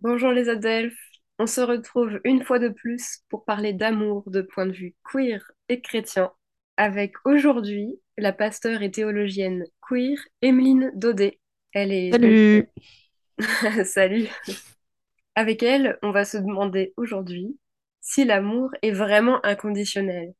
Bonjour 0.00 0.30
les 0.30 0.50
Adelphes, 0.50 0.98
on 1.38 1.46
se 1.46 1.62
retrouve 1.62 2.20
une 2.24 2.44
fois 2.44 2.58
de 2.58 2.68
plus 2.68 3.20
pour 3.30 3.46
parler 3.46 3.72
d'amour 3.72 4.24
de 4.26 4.42
point 4.42 4.66
de 4.66 4.72
vue 4.72 4.94
queer 5.02 5.50
et 5.70 5.80
chrétien, 5.80 6.30
avec 6.76 7.14
aujourd'hui 7.24 7.98
la 8.18 8.34
pasteure 8.34 8.82
et 8.82 8.90
théologienne 8.90 9.64
queer 9.80 10.18
Emeline 10.42 10.92
Daudet. 10.94 11.40
Elle 11.72 11.92
est. 11.92 12.12
Salut! 12.12 12.68
Salut! 13.84 14.28
Avec 15.34 15.62
elle, 15.62 15.98
on 16.02 16.10
va 16.10 16.26
se 16.26 16.36
demander 16.36 16.92
aujourd'hui 16.98 17.58
si 18.02 18.26
l'amour 18.26 18.70
est 18.82 18.92
vraiment 18.92 19.44
inconditionnel. 19.46 20.34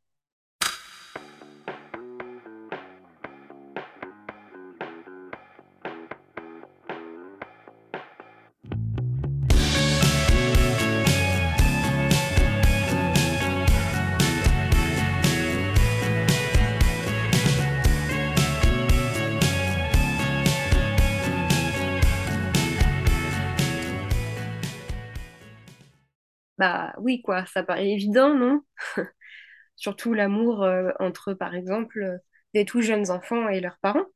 Bah 26.59 26.95
oui, 26.99 27.21
quoi, 27.23 27.45
ça 27.47 27.63
paraît 27.63 27.91
évident, 27.91 28.35
non? 28.35 28.63
Surtout 29.77 30.15
l'amour 30.15 30.63
euh, 30.65 30.91
entre, 31.01 31.35
par 31.35 31.55
exemple, 31.55 32.03
euh, 32.03 32.19
des 32.55 32.65
tout 32.65 32.83
jeunes 32.83 33.11
enfants 33.11 33.49
et 33.49 33.61
leurs 33.61 33.79
parents. 33.79 34.07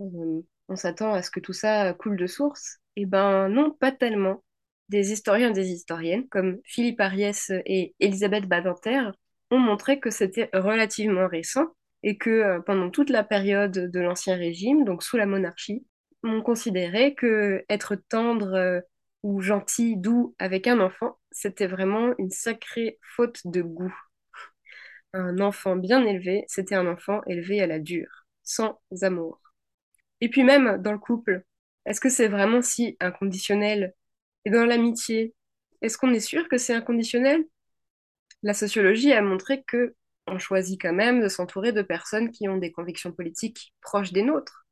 Euh, 0.00 0.42
on 0.68 0.76
s'attend 0.76 1.14
à 1.14 1.22
ce 1.22 1.30
que 1.30 1.40
tout 1.40 1.52
ça 1.54 1.94
coule 1.94 2.16
de 2.16 2.26
source. 2.26 2.78
Eh 2.96 3.06
ben 3.06 3.48
non, 3.48 3.72
pas 3.72 3.92
tellement. 3.92 4.44
Des 4.90 5.12
historiens 5.12 5.50
et 5.50 5.54
des 5.54 5.70
historiennes, 5.70 6.28
comme 6.28 6.58
Philippe 6.64 7.00
Ariès 7.00 7.50
et 7.66 7.94
Elisabeth 8.00 8.46
Badinter, 8.48 9.10
ont 9.50 9.58
montré 9.58 10.00
que 10.00 10.10
c'était 10.10 10.50
relativement 10.54 11.28
récent 11.28 11.68
et 12.02 12.18
que 12.18 12.60
pendant 12.66 12.90
toute 12.90 13.10
la 13.10 13.24
période 13.24 13.72
de 13.72 14.00
l'Ancien 14.00 14.36
Régime, 14.36 14.84
donc 14.84 15.02
sous 15.02 15.16
la 15.16 15.26
monarchie, 15.26 15.86
on 16.24 16.42
considérait 16.42 17.14
que 17.14 17.64
être 17.70 17.96
tendre 18.10 18.82
ou 19.22 19.40
gentil, 19.40 19.96
doux 19.96 20.34
avec 20.38 20.66
un 20.66 20.80
enfant, 20.80 21.18
c'était 21.30 21.66
vraiment 21.66 22.14
une 22.18 22.30
sacrée 22.30 22.98
faute 23.16 23.40
de 23.44 23.62
goût. 23.62 23.94
Un 25.14 25.38
enfant 25.40 25.76
bien 25.76 26.04
élevé, 26.06 26.44
c'était 26.48 26.74
un 26.74 26.86
enfant 26.86 27.20
élevé 27.26 27.60
à 27.60 27.66
la 27.66 27.78
dure, 27.78 28.26
sans 28.42 28.80
amour. 29.02 29.40
Et 30.20 30.28
puis 30.30 30.44
même 30.44 30.78
dans 30.82 30.92
le 30.92 30.98
couple, 30.98 31.44
est-ce 31.86 32.00
que 32.00 32.08
c'est 32.10 32.28
vraiment 32.28 32.62
si 32.62 32.96
inconditionnel? 33.00 33.94
Et 34.44 34.50
dans 34.50 34.64
l'amitié, 34.66 35.34
est-ce 35.82 35.98
qu'on 35.98 36.14
est 36.14 36.20
sûr 36.20 36.48
que 36.48 36.58
c'est 36.58 36.74
inconditionnel? 36.74 37.44
La 38.42 38.54
sociologie 38.54 39.12
a 39.12 39.22
montré 39.22 39.62
que 39.64 39.94
on 40.26 40.38
choisit 40.38 40.80
quand 40.80 40.92
même 40.92 41.20
de 41.20 41.28
s'entourer 41.28 41.72
de 41.72 41.82
personnes 41.82 42.30
qui 42.30 42.48
ont 42.48 42.56
des 42.56 42.72
convictions 42.72 43.12
politiques 43.12 43.74
proches 43.80 44.12
des 44.12 44.22
nôtres, 44.22 44.66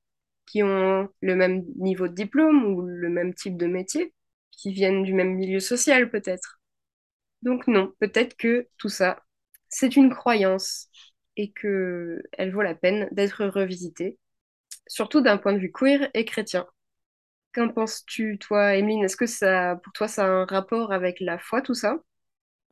qui 0.47 0.63
ont 0.63 1.09
le 1.21 1.35
même 1.35 1.65
niveau 1.77 2.09
de 2.09 2.15
diplôme 2.15 2.65
ou 2.65 2.83
le 2.83 3.09
même 3.09 3.35
type 3.35 3.57
de 3.57 3.67
métier, 3.67 4.15
qui 4.61 4.73
viennent 4.73 5.03
du 5.03 5.15
même 5.15 5.35
milieu 5.35 5.61
social 5.61 6.11
peut-être. 6.11 6.61
Donc 7.43 7.67
non, 7.67 7.93
peut-être 7.99 8.37
que 8.37 8.69
tout 8.77 8.91
ça, 8.91 9.23
c'est 9.69 9.97
une 9.97 10.11
croyance 10.11 10.89
et 11.37 11.51
que 11.53 12.23
elle 12.33 12.53
vaut 12.53 12.63
la 12.63 12.75
peine 12.75 13.09
d'être 13.13 13.47
revisitée, 13.47 14.19
surtout 14.87 15.23
d'un 15.23 15.39
point 15.39 15.55
de 15.55 15.59
vue 15.59 15.73
queer 15.73 16.11
et 16.15 16.25
chrétien. 16.25 16.67
Qu'en 17.55 17.69
penses-tu, 17.71 18.39
toi, 18.39 18.77
Emeline? 18.77 19.05
Est-ce 19.05 19.17
que 19.17 19.27
ça, 19.27 19.81
pour 19.83 19.93
toi, 19.93 20.09
ça 20.09 20.25
a 20.25 20.29
un 20.29 20.45
rapport 20.45 20.93
avec 20.93 21.21
la 21.21 21.39
foi, 21.39 21.63
tout 21.63 21.75
ça? 21.75 21.99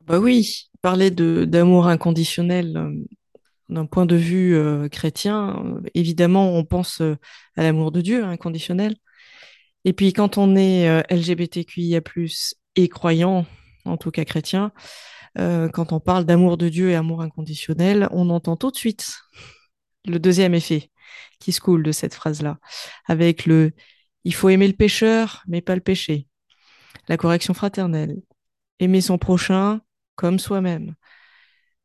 Bah 0.01 0.19
oui, 0.19 0.69
parler 0.81 1.11
d'amour 1.11 1.87
inconditionnel 1.87 2.77
euh, 2.77 2.93
d'un 3.69 3.85
point 3.85 4.05
de 4.05 4.15
vue 4.15 4.55
euh, 4.55 4.87
chrétien, 4.89 5.63
euh, 5.65 5.81
évidemment, 5.93 6.53
on 6.55 6.63
pense 6.63 7.01
à 7.01 7.63
l'amour 7.63 7.91
de 7.91 8.01
Dieu 8.01 8.23
inconditionnel. 8.23 8.95
Et 9.85 9.93
puis 9.93 10.13
quand 10.13 10.37
on 10.37 10.55
est 10.55 10.87
euh, 10.89 11.01
LGBTQIA+, 11.09 12.01
et 12.75 12.87
croyant, 12.89 13.45
en 13.85 13.97
tout 13.97 14.11
cas 14.11 14.25
chrétien, 14.25 14.71
euh, 15.37 15.69
quand 15.69 15.91
on 15.93 15.99
parle 15.99 16.25
d'amour 16.25 16.57
de 16.57 16.69
Dieu 16.69 16.89
et 16.89 16.95
amour 16.95 17.21
inconditionnel, 17.21 18.07
on 18.11 18.29
entend 18.29 18.55
tout 18.55 18.71
de 18.71 18.75
suite 18.75 19.17
le 20.05 20.19
deuxième 20.19 20.53
effet 20.53 20.91
qui 21.39 21.51
se 21.51 21.61
coule 21.61 21.83
de 21.83 21.91
cette 21.91 22.13
phrase-là, 22.13 22.57
avec 23.07 23.45
le 23.45 23.71
il 24.25 24.33
faut 24.33 24.49
aimer 24.49 24.67
le 24.67 24.73
pécheur, 24.73 25.43
mais 25.47 25.61
pas 25.61 25.75
le 25.75 25.81
péché, 25.81 26.27
la 27.07 27.17
correction 27.17 27.53
fraternelle, 27.53 28.21
aimer 28.79 29.01
son 29.01 29.17
prochain 29.17 29.81
comme 30.15 30.39
soi-même. 30.39 30.95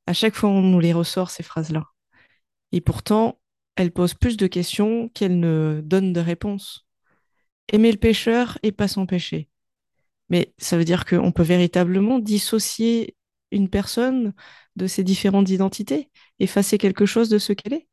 À 0.07 0.13
chaque 0.13 0.35
fois, 0.35 0.51
on 0.51 0.61
nous 0.61 0.81
les 0.81 0.93
ressort, 0.93 1.31
ces 1.31 1.43
phrases-là. 1.43 1.85
Et 2.73 2.81
pourtant, 2.81 3.41
elles 3.77 3.93
posent 3.93 4.15
plus 4.15 4.37
de 4.37 4.47
questions 4.47 5.09
qu'elles 5.11 5.39
ne 5.39 5.81
donnent 5.85 6.13
de 6.13 6.21
réponses. 6.21 6.87
Aimer 7.69 7.93
le 7.93 7.99
pécheur 7.99 8.59
et 8.63 8.73
pas 8.73 8.89
son 8.89 9.07
péché. 9.07 9.49
Mais 10.29 10.55
ça 10.59 10.77
veut 10.77 10.85
dire 10.85 11.05
qu'on 11.05 11.33
peut 11.33 11.43
véritablement 11.43 12.19
dissocier 12.19 13.17
une 13.51 13.69
personne 13.69 14.33
de 14.77 14.87
ses 14.87 15.05
différentes 15.05 15.51
identités, 15.51 16.11
effacer 16.39 16.79
quelque 16.79 17.07
chose 17.07 17.29
de 17.29 17.39
ce 17.39 17.53
qu'elle 17.53 17.75
est. 17.75 17.89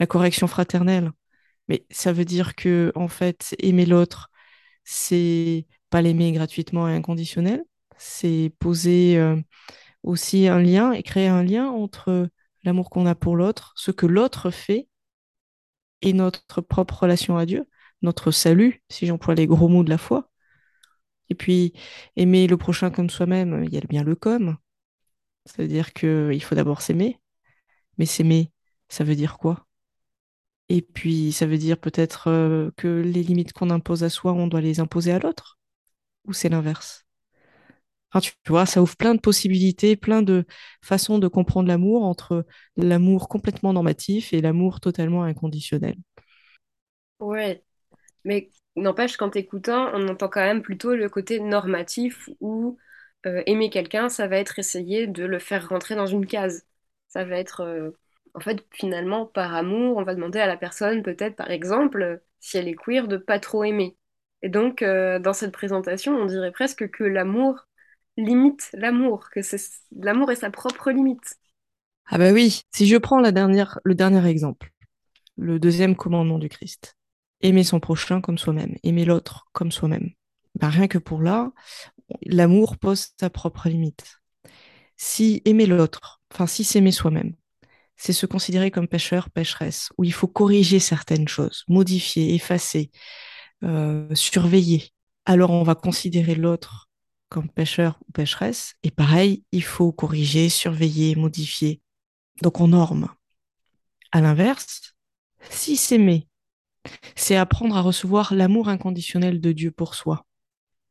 La 0.00 0.06
correction 0.06 0.46
fraternelle. 0.46 1.12
Mais 1.68 1.86
ça 1.90 2.12
veut 2.12 2.24
dire 2.24 2.54
que, 2.54 2.92
en 2.94 3.08
fait, 3.08 3.54
aimer 3.58 3.86
l'autre, 3.86 4.30
c'est 4.84 5.66
pas 5.90 6.02
l'aimer 6.02 6.32
gratuitement 6.32 6.88
et 6.88 6.94
inconditionnel, 6.94 7.64
c'est 7.98 8.52
poser 8.58 9.16
euh, 9.18 9.36
aussi 10.02 10.48
un 10.48 10.60
lien 10.60 10.92
et 10.92 11.02
créer 11.02 11.28
un 11.28 11.42
lien 11.42 11.68
entre 11.68 12.28
l'amour 12.64 12.90
qu'on 12.90 13.06
a 13.06 13.14
pour 13.14 13.36
l'autre, 13.36 13.72
ce 13.76 13.90
que 13.90 14.06
l'autre 14.06 14.50
fait 14.50 14.88
et 16.02 16.12
notre 16.12 16.60
propre 16.60 17.02
relation 17.02 17.36
à 17.36 17.46
Dieu, 17.46 17.66
notre 18.02 18.30
salut, 18.30 18.82
si 18.90 19.06
j'emploie 19.06 19.34
les 19.34 19.46
gros 19.46 19.68
mots 19.68 19.84
de 19.84 19.90
la 19.90 19.98
foi. 19.98 20.30
Et 21.28 21.34
puis, 21.34 21.72
aimer 22.16 22.46
le 22.48 22.56
prochain 22.56 22.90
comme 22.90 23.10
soi-même, 23.10 23.64
il 23.64 23.72
y 23.74 23.78
a 23.78 23.80
bien 23.82 24.02
le 24.04 24.14
comme. 24.16 24.56
Ça 25.46 25.62
veut 25.62 25.68
dire 25.68 25.92
qu'il 25.94 26.42
faut 26.42 26.54
d'abord 26.56 26.82
s'aimer. 26.82 27.20
Mais 27.98 28.06
s'aimer, 28.06 28.52
ça 28.88 29.04
veut 29.04 29.16
dire 29.16 29.38
quoi? 29.38 29.66
Et 30.68 30.80
puis, 30.82 31.32
ça 31.32 31.46
veut 31.46 31.58
dire 31.58 31.78
peut-être 31.78 32.28
euh, 32.28 32.70
que 32.76 32.86
les 32.88 33.22
limites 33.24 33.52
qu'on 33.52 33.70
impose 33.70 34.04
à 34.04 34.10
soi, 34.10 34.32
on 34.32 34.46
doit 34.48 34.60
les 34.60 34.80
imposer 34.80 35.12
à 35.12 35.18
l'autre? 35.18 35.58
Ou 36.26 36.32
c'est 36.34 36.48
l'inverse? 36.50 37.04
Enfin, 38.12 38.20
tu 38.44 38.50
vois, 38.52 38.66
ça 38.66 38.82
ouvre 38.82 38.96
plein 38.96 39.14
de 39.14 39.20
possibilités, 39.20 39.96
plein 39.96 40.22
de 40.22 40.44
façons 40.82 41.18
de 41.18 41.28
comprendre 41.28 41.68
l'amour 41.68 42.04
entre 42.04 42.46
l'amour 42.76 43.28
complètement 43.28 43.72
normatif 43.72 44.32
et 44.32 44.40
l'amour 44.40 44.80
totalement 44.80 45.24
inconditionnel. 45.24 45.96
Ouais, 47.18 47.62
mais 48.26 48.50
n'empêche 48.76 49.16
qu'en 49.16 49.30
t'écoutant, 49.30 49.90
on 49.94 50.08
entend 50.08 50.28
quand 50.28 50.42
même 50.42 50.62
plutôt 50.62 50.94
le 50.94 51.08
côté 51.08 51.40
normatif 51.40 52.28
où 52.40 52.78
euh, 53.26 53.42
aimer 53.46 53.70
quelqu'un, 53.70 54.08
ça 54.10 54.28
va 54.28 54.36
être 54.38 54.58
essayer 54.58 55.06
de 55.06 55.24
le 55.24 55.38
faire 55.38 55.68
rentrer 55.68 55.94
dans 55.96 56.06
une 56.06 56.26
case. 56.26 56.66
Ça 57.08 57.24
va 57.24 57.38
être, 57.38 57.62
euh, 57.62 57.90
en 58.34 58.40
fait, 58.40 58.64
finalement, 58.72 59.26
par 59.26 59.54
amour, 59.54 59.96
on 59.96 60.02
va 60.02 60.14
demander 60.14 60.40
à 60.40 60.46
la 60.46 60.56
personne, 60.58 61.02
peut-être, 61.02 61.36
par 61.36 61.50
exemple, 61.50 62.22
si 62.40 62.58
elle 62.58 62.68
est 62.68 62.76
queer, 62.76 63.08
de 63.08 63.16
pas 63.16 63.40
trop 63.40 63.64
aimer. 63.64 63.96
Et 64.42 64.48
donc, 64.50 64.82
euh, 64.82 65.18
dans 65.18 65.32
cette 65.32 65.52
présentation, 65.52 66.14
on 66.14 66.26
dirait 66.26 66.52
presque 66.52 66.90
que 66.90 67.04
l'amour 67.04 67.66
limite 68.16 68.70
l'amour, 68.72 69.28
que 69.30 69.40
l'amour 69.96 70.30
est 70.30 70.36
sa 70.36 70.50
propre 70.50 70.90
limite. 70.90 71.36
Ah 72.06 72.18
bah 72.18 72.32
oui, 72.32 72.62
si 72.72 72.86
je 72.86 72.96
prends 72.96 73.20
le 73.20 73.32
dernier 73.32 74.26
exemple, 74.28 74.70
le 75.36 75.58
deuxième 75.58 75.96
commandement 75.96 76.38
du 76.38 76.48
Christ, 76.48 76.95
aimer 77.40 77.64
son 77.64 77.80
prochain 77.80 78.20
comme 78.20 78.38
soi-même, 78.38 78.74
aimer 78.82 79.04
l'autre 79.04 79.46
comme 79.52 79.72
soi-même. 79.72 80.10
Ben, 80.54 80.68
rien 80.68 80.88
que 80.88 80.98
pour 80.98 81.22
là, 81.22 81.52
l'amour 82.22 82.78
pose 82.78 83.08
sa 83.18 83.30
propre 83.30 83.68
limite. 83.68 84.20
Si 84.96 85.42
aimer 85.44 85.66
l'autre, 85.66 86.22
enfin 86.32 86.46
si 86.46 86.64
s'aimer 86.64 86.92
soi-même, 86.92 87.34
c'est 87.96 88.12
se 88.12 88.26
considérer 88.26 88.70
comme 88.70 88.88
pécheur, 88.88 89.30
pécheresse, 89.30 89.90
où 89.98 90.04
il 90.04 90.12
faut 90.12 90.28
corriger 90.28 90.78
certaines 90.78 91.28
choses, 91.28 91.64
modifier, 91.68 92.34
effacer, 92.34 92.90
euh, 93.64 94.14
surveiller. 94.14 94.90
Alors 95.24 95.50
on 95.50 95.62
va 95.62 95.74
considérer 95.74 96.34
l'autre 96.34 96.88
comme 97.28 97.48
pécheur 97.48 97.98
ou 98.08 98.12
pécheresse, 98.12 98.74
et 98.82 98.90
pareil, 98.90 99.44
il 99.50 99.64
faut 99.64 99.92
corriger, 99.92 100.48
surveiller, 100.48 101.16
modifier. 101.16 101.80
Donc 102.42 102.60
on 102.60 102.68
norme. 102.68 103.08
À 104.12 104.20
l'inverse, 104.20 104.94
si 105.50 105.76
s'aimer, 105.76 106.28
c'est 107.14 107.36
apprendre 107.36 107.76
à 107.76 107.80
recevoir 107.80 108.34
l'amour 108.34 108.68
inconditionnel 108.68 109.40
de 109.40 109.52
Dieu 109.52 109.70
pour 109.70 109.94
soi. 109.94 110.26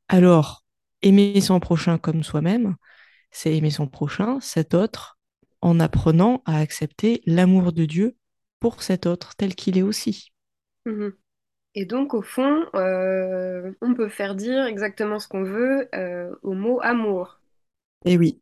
Alors, 0.08 0.64
aimer 1.02 1.42
son 1.42 1.60
prochain 1.60 1.98
comme 1.98 2.24
soi-même, 2.24 2.76
c'est 3.32 3.56
aimer 3.56 3.70
son 3.70 3.88
prochain, 3.88 4.40
cet 4.40 4.74
autre, 4.74 5.18
en 5.62 5.80
apprenant 5.80 6.42
à 6.46 6.60
accepter 6.60 7.22
l'amour 7.26 7.74
de 7.74 7.86
Dieu 7.86 8.16
pour 8.60 8.84
cet 8.84 9.06
autre 9.06 9.36
tel 9.36 9.56
qu'il 9.56 9.78
est 9.78 9.84
aussi. 9.84 10.32
Mhm. 10.86 11.14
Et 11.78 11.86
donc, 11.86 12.14
au 12.14 12.22
fond, 12.22 12.66
euh, 12.76 13.72
on 13.82 13.94
peut 13.94 14.08
faire 14.08 14.36
dire 14.36 14.66
exactement 14.66 15.20
ce 15.20 15.28
qu'on 15.28 15.44
veut 15.44 15.90
euh, 15.94 16.34
au 16.42 16.54
mot 16.54 16.80
amour. 16.82 17.42
Et 18.06 18.18
oui, 18.18 18.40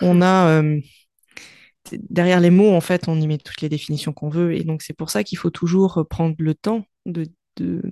on 0.00 0.22
a 0.22 0.62
euh, 0.62 0.80
derrière 2.08 2.40
les 2.40 2.50
mots, 2.50 2.74
en 2.74 2.80
fait, 2.80 3.08
on 3.08 3.20
y 3.20 3.26
met 3.26 3.38
toutes 3.38 3.60
les 3.60 3.68
définitions 3.68 4.12
qu'on 4.12 4.28
veut. 4.28 4.54
Et 4.54 4.64
donc, 4.64 4.82
c'est 4.82 4.92
pour 4.92 5.10
ça 5.10 5.24
qu'il 5.24 5.38
faut 5.38 5.50
toujours 5.50 6.06
prendre 6.08 6.36
le 6.38 6.54
temps 6.54 6.84
de, 7.06 7.26
de, 7.56 7.82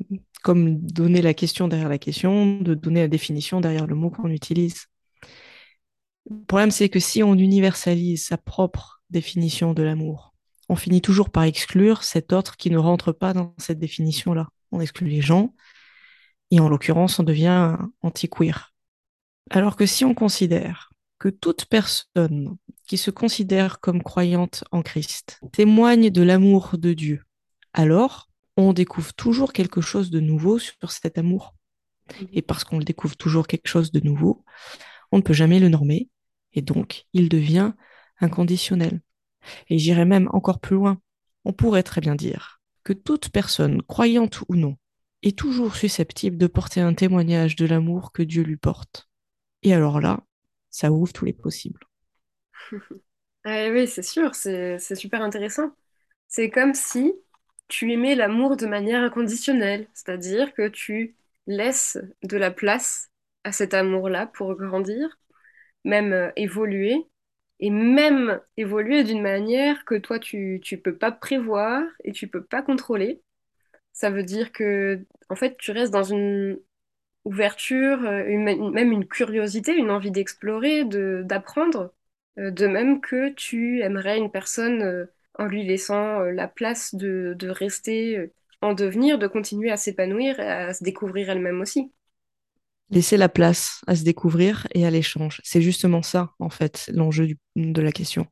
comme 0.42 0.78
donner 0.78 1.22
la 1.22 1.34
question 1.34 1.68
derrière 1.68 1.88
la 1.88 1.98
question, 1.98 2.60
de 2.60 2.74
donner 2.74 3.00
la 3.00 3.08
définition 3.08 3.60
derrière 3.60 3.86
le 3.86 3.94
mot 3.94 4.10
qu'on 4.10 4.30
utilise. 4.30 4.86
Le 6.30 6.44
problème, 6.46 6.70
c'est 6.70 6.88
que 6.88 7.00
si 7.00 7.22
on 7.22 7.34
universalise 7.34 8.26
sa 8.26 8.36
propre 8.36 9.02
définition 9.10 9.74
de 9.74 9.82
l'amour, 9.82 10.34
on 10.68 10.76
finit 10.76 11.00
toujours 11.00 11.30
par 11.30 11.44
exclure 11.44 12.04
cet 12.04 12.32
autre 12.32 12.56
qui 12.56 12.70
ne 12.70 12.78
rentre 12.78 13.12
pas 13.12 13.32
dans 13.32 13.54
cette 13.56 13.78
définition-là. 13.78 14.48
On 14.70 14.80
exclut 14.80 15.08
les 15.08 15.22
gens, 15.22 15.54
et 16.50 16.60
en 16.60 16.68
l'occurrence, 16.68 17.18
on 17.18 17.22
devient 17.22 17.76
anti-queer. 18.02 18.74
Alors 19.50 19.76
que 19.76 19.86
si 19.86 20.04
on 20.04 20.14
considère 20.14 20.90
que 21.18 21.28
toute 21.28 21.66
personne 21.66 22.56
qui 22.86 22.96
se 22.96 23.10
considère 23.10 23.80
comme 23.80 24.02
croyante 24.02 24.64
en 24.70 24.82
Christ 24.82 25.40
témoigne 25.52 26.10
de 26.10 26.22
l'amour 26.22 26.76
de 26.78 26.92
Dieu, 26.92 27.24
alors 27.72 28.28
on 28.56 28.72
découvre 28.72 29.14
toujours 29.14 29.52
quelque 29.52 29.80
chose 29.80 30.10
de 30.10 30.20
nouveau 30.20 30.58
sur 30.58 30.90
cet 30.90 31.18
amour. 31.18 31.54
Et 32.32 32.42
parce 32.42 32.64
qu'on 32.64 32.78
le 32.78 32.84
découvre 32.84 33.16
toujours 33.16 33.46
quelque 33.46 33.68
chose 33.68 33.92
de 33.92 34.00
nouveau, 34.00 34.44
on 35.12 35.18
ne 35.18 35.22
peut 35.22 35.34
jamais 35.34 35.60
le 35.60 35.68
normer, 35.68 36.08
et 36.54 36.62
donc 36.62 37.06
il 37.12 37.28
devient 37.28 37.72
inconditionnel. 38.20 39.00
Et 39.68 39.78
j'irai 39.78 40.04
même 40.04 40.28
encore 40.32 40.60
plus 40.60 40.76
loin. 40.76 41.00
On 41.44 41.52
pourrait 41.52 41.82
très 41.82 42.00
bien 42.00 42.14
dire 42.14 42.60
que 42.82 42.92
toute 42.92 43.28
personne, 43.28 43.82
croyante 43.82 44.40
ou 44.48 44.56
non, 44.56 44.76
est 45.22 45.36
toujours 45.36 45.76
susceptible 45.76 46.36
de 46.38 46.46
porter 46.46 46.80
un 46.80 46.94
témoignage 46.94 47.56
de 47.56 47.66
l'amour 47.66 48.12
que 48.12 48.22
Dieu 48.22 48.42
lui 48.42 48.56
porte. 48.56 49.08
Et 49.62 49.74
alors 49.74 50.00
là, 50.00 50.20
ça 50.78 50.92
ouvre 50.92 51.12
tous 51.12 51.24
les 51.26 51.32
possibles. 51.34 51.80
Ah 53.44 53.68
oui, 53.70 53.86
c'est 53.88 54.02
sûr, 54.02 54.34
c'est 54.34 54.78
super 54.94 55.22
intéressant. 55.22 55.70
C'est 56.28 56.50
comme 56.50 56.74
si 56.74 57.14
tu 57.68 57.92
aimais 57.92 58.14
l'amour 58.14 58.56
de 58.56 58.66
manière 58.66 59.02
inconditionnelle, 59.02 59.88
c'est-à-dire 59.94 60.52
que 60.54 60.68
tu 60.68 61.16
laisses 61.46 61.98
de 62.22 62.36
la 62.36 62.50
place 62.50 63.10
à 63.44 63.52
cet 63.52 63.74
amour-là 63.74 64.26
pour 64.28 64.54
grandir, 64.56 65.18
même 65.84 66.12
euh, 66.12 66.30
évoluer, 66.36 67.08
et 67.60 67.70
même 67.70 68.40
évoluer 68.58 69.04
d'une 69.04 69.22
manière 69.22 69.84
que 69.86 69.96
toi, 69.96 70.18
tu 70.20 70.60
tu 70.64 70.78
peux 70.78 70.96
pas 70.96 71.12
prévoir 71.12 71.84
et 72.04 72.12
tu 72.12 72.28
peux 72.28 72.44
pas 72.44 72.62
contrôler. 72.62 73.22
Ça 73.92 74.10
veut 74.10 74.22
dire 74.24 74.52
que, 74.52 75.04
en 75.28 75.36
fait, 75.36 75.56
tu 75.58 75.72
restes 75.72 75.92
dans 75.92 76.04
une 76.04 76.58
ouverture, 77.24 78.04
euh, 78.04 78.24
même 78.38 78.92
une 78.92 79.06
curiosité, 79.06 79.74
une 79.74 79.90
envie 79.90 80.10
d'explorer, 80.10 80.84
de, 80.84 81.22
d'apprendre, 81.24 81.92
euh, 82.38 82.50
de 82.50 82.66
même 82.66 83.00
que 83.00 83.30
tu 83.34 83.80
aimerais 83.82 84.18
une 84.18 84.30
personne 84.30 84.82
euh, 84.82 85.06
en 85.38 85.44
lui 85.46 85.64
laissant 85.64 86.20
la 86.20 86.48
place 86.48 86.94
de, 86.94 87.34
de 87.38 87.48
rester 87.48 88.32
en 88.60 88.74
devenir, 88.74 89.18
de 89.20 89.28
continuer 89.28 89.70
à 89.70 89.76
s'épanouir, 89.76 90.40
à 90.40 90.74
se 90.74 90.82
découvrir 90.82 91.30
elle-même 91.30 91.60
aussi. 91.60 91.92
Laisser 92.90 93.16
la 93.16 93.28
place 93.28 93.82
à 93.86 93.94
se 93.94 94.02
découvrir 94.02 94.66
et 94.74 94.84
à 94.84 94.90
l'échange. 94.90 95.40
C'est 95.44 95.62
justement 95.62 96.02
ça, 96.02 96.32
en 96.40 96.50
fait, 96.50 96.90
l'enjeu 96.92 97.28
de 97.54 97.82
la 97.82 97.92
question. 97.92 98.26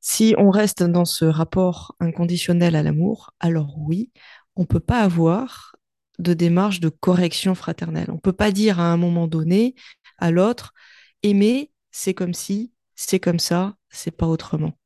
Si 0.00 0.34
on 0.38 0.50
reste 0.50 0.82
dans 0.82 1.04
ce 1.04 1.24
rapport 1.24 1.94
inconditionnel 2.00 2.74
à 2.74 2.82
l'amour, 2.82 3.32
alors 3.38 3.76
oui, 3.78 4.10
on 4.56 4.62
ne 4.62 4.66
peut 4.66 4.80
pas 4.80 5.00
avoir 5.00 5.71
de 6.18 6.34
démarche 6.34 6.80
de 6.80 6.88
correction 6.88 7.54
fraternelle. 7.54 8.10
On 8.10 8.14
ne 8.14 8.20
peut 8.20 8.32
pas 8.32 8.52
dire 8.52 8.80
à 8.80 8.92
un 8.92 8.96
moment 8.96 9.26
donné 9.26 9.74
à 10.18 10.30
l'autre, 10.30 10.72
aimer, 11.22 11.70
c'est 11.90 12.14
comme 12.14 12.34
si, 12.34 12.72
c'est 12.94 13.20
comme 13.20 13.38
ça, 13.38 13.76
c'est 13.90 14.16
pas 14.16 14.26
autrement. 14.26 14.78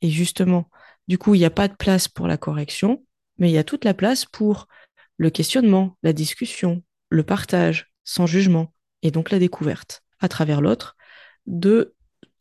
Et 0.00 0.10
justement, 0.10 0.68
du 1.08 1.18
coup, 1.18 1.34
il 1.34 1.38
n'y 1.38 1.44
a 1.44 1.50
pas 1.50 1.68
de 1.68 1.74
place 1.74 2.08
pour 2.08 2.26
la 2.26 2.36
correction, 2.36 3.04
mais 3.38 3.50
il 3.50 3.52
y 3.52 3.58
a 3.58 3.64
toute 3.64 3.84
la 3.84 3.94
place 3.94 4.24
pour 4.24 4.68
le 5.16 5.30
questionnement, 5.30 5.96
la 6.02 6.12
discussion, 6.12 6.82
le 7.08 7.22
partage, 7.22 7.92
sans 8.04 8.26
jugement, 8.26 8.72
et 9.02 9.10
donc 9.10 9.30
la 9.30 9.38
découverte, 9.38 10.02
à 10.20 10.28
travers 10.28 10.60
l'autre, 10.60 10.96
de 11.46 11.94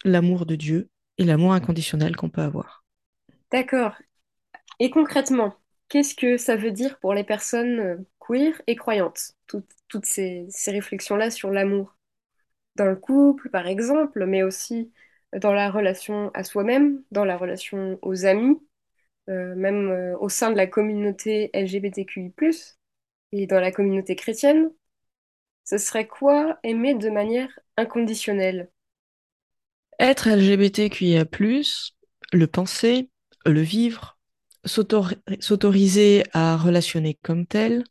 l'amour 0.03 0.45
de 0.45 0.55
Dieu 0.55 0.89
et 1.17 1.23
l'amour 1.23 1.53
inconditionnel 1.53 2.15
qu'on 2.15 2.29
peut 2.29 2.41
avoir. 2.41 2.83
D'accord. 3.51 3.93
Et 4.79 4.89
concrètement, 4.89 5.55
qu'est-ce 5.91 6.15
que 6.15 6.37
ça 6.37 6.55
veut 6.55 6.71
dire 6.71 6.97
pour 6.99 7.13
les 7.13 7.25
personnes 7.25 7.79
euh, 7.79 7.97
queer 8.19 8.61
et 8.65 8.77
croyantes, 8.77 9.35
toutes, 9.45 10.05
ces, 10.05 10.47
réflexions-là 10.67 11.29
sur 11.29 11.51
l'amour? 11.51 11.97
Dans 12.77 12.85
le 12.85 12.95
couple, 12.95 13.49
par 13.49 13.67
exemple, 13.67 14.25
mais 14.25 14.41
aussi 14.41 14.93
dans 15.37 15.51
la 15.51 15.69
relation 15.69 16.31
à 16.33 16.45
soi-même, 16.45 17.03
dans 17.11 17.25
la 17.25 17.37
relation 17.37 17.99
aux 18.01 18.25
amis 18.25 18.57
euh, 19.29 19.53
même 19.55 19.89
euh, 19.91 20.17
au 20.19 20.29
sein 20.29 20.49
de 20.49 20.57
la 20.57 20.65
communauté 20.65 21.51
LGBTQI+, 21.53 22.33
et 23.33 23.45
dans 23.45 23.59
la 23.59 23.71
communauté 23.71 24.15
chrétienne, 24.15 24.71
ce 25.65 25.77
serait 25.77 26.07
quoi 26.07 26.57
aimer 26.63 26.95
de 26.95 27.09
manière 27.09 27.59
inconditionnelle? 27.75 28.71
Être 29.99 30.29
LGBTQIA+, 30.29 31.25
le 32.33 32.47
penser, 32.47 33.09
le 33.45 33.61
vivre, 33.61 34.20
s'autoriser 34.65 36.23
à 36.33 36.57
relationner 36.57 37.17
comme 37.23 37.45
tel, 37.45 37.83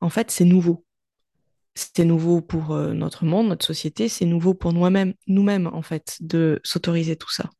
en 0.00 0.10
fait, 0.10 0.30
c'est 0.30 0.44
nouveau. 0.44 0.84
C'est 1.74 2.04
nouveau 2.04 2.40
pour 2.40 2.72
euh, 2.72 2.92
notre 2.92 3.24
monde, 3.24 3.48
notre 3.48 3.66
société, 3.66 4.08
c'est 4.08 4.26
nouveau 4.26 4.54
pour 4.54 4.72
nous-mêmes, 4.72 5.14
nous-mêmes, 5.26 5.66
en 5.66 5.82
fait, 5.82 6.18
de 6.20 6.60
s'autoriser 6.62 7.16
tout 7.16 7.30
ça. 7.30 7.50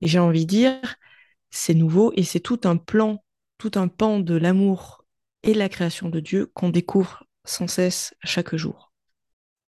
Et 0.00 0.08
j'ai 0.08 0.18
envie 0.18 0.46
de 0.46 0.50
dire, 0.50 0.96
c'est 1.50 1.74
nouveau 1.74 2.12
et 2.16 2.24
c'est 2.24 2.40
tout 2.40 2.60
un 2.64 2.76
plan, 2.76 3.22
tout 3.58 3.72
un 3.74 3.88
pan 3.88 4.18
de 4.20 4.34
l'amour 4.34 5.04
et 5.42 5.54
la 5.54 5.68
création 5.68 6.08
de 6.08 6.20
Dieu 6.20 6.50
qu'on 6.54 6.70
découvre 6.70 7.24
sans 7.44 7.66
cesse 7.66 8.14
chaque 8.24 8.56
jour. 8.56 8.92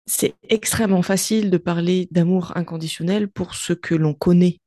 C'est 0.06 0.34
extrêmement 0.48 1.02
facile 1.02 1.50
de 1.50 1.58
parler 1.58 2.08
d'amour 2.10 2.52
inconditionnel 2.56 3.28
pour 3.28 3.54
ce 3.54 3.72
que 3.72 3.94
l'on 3.94 4.14
connaît, 4.14 4.60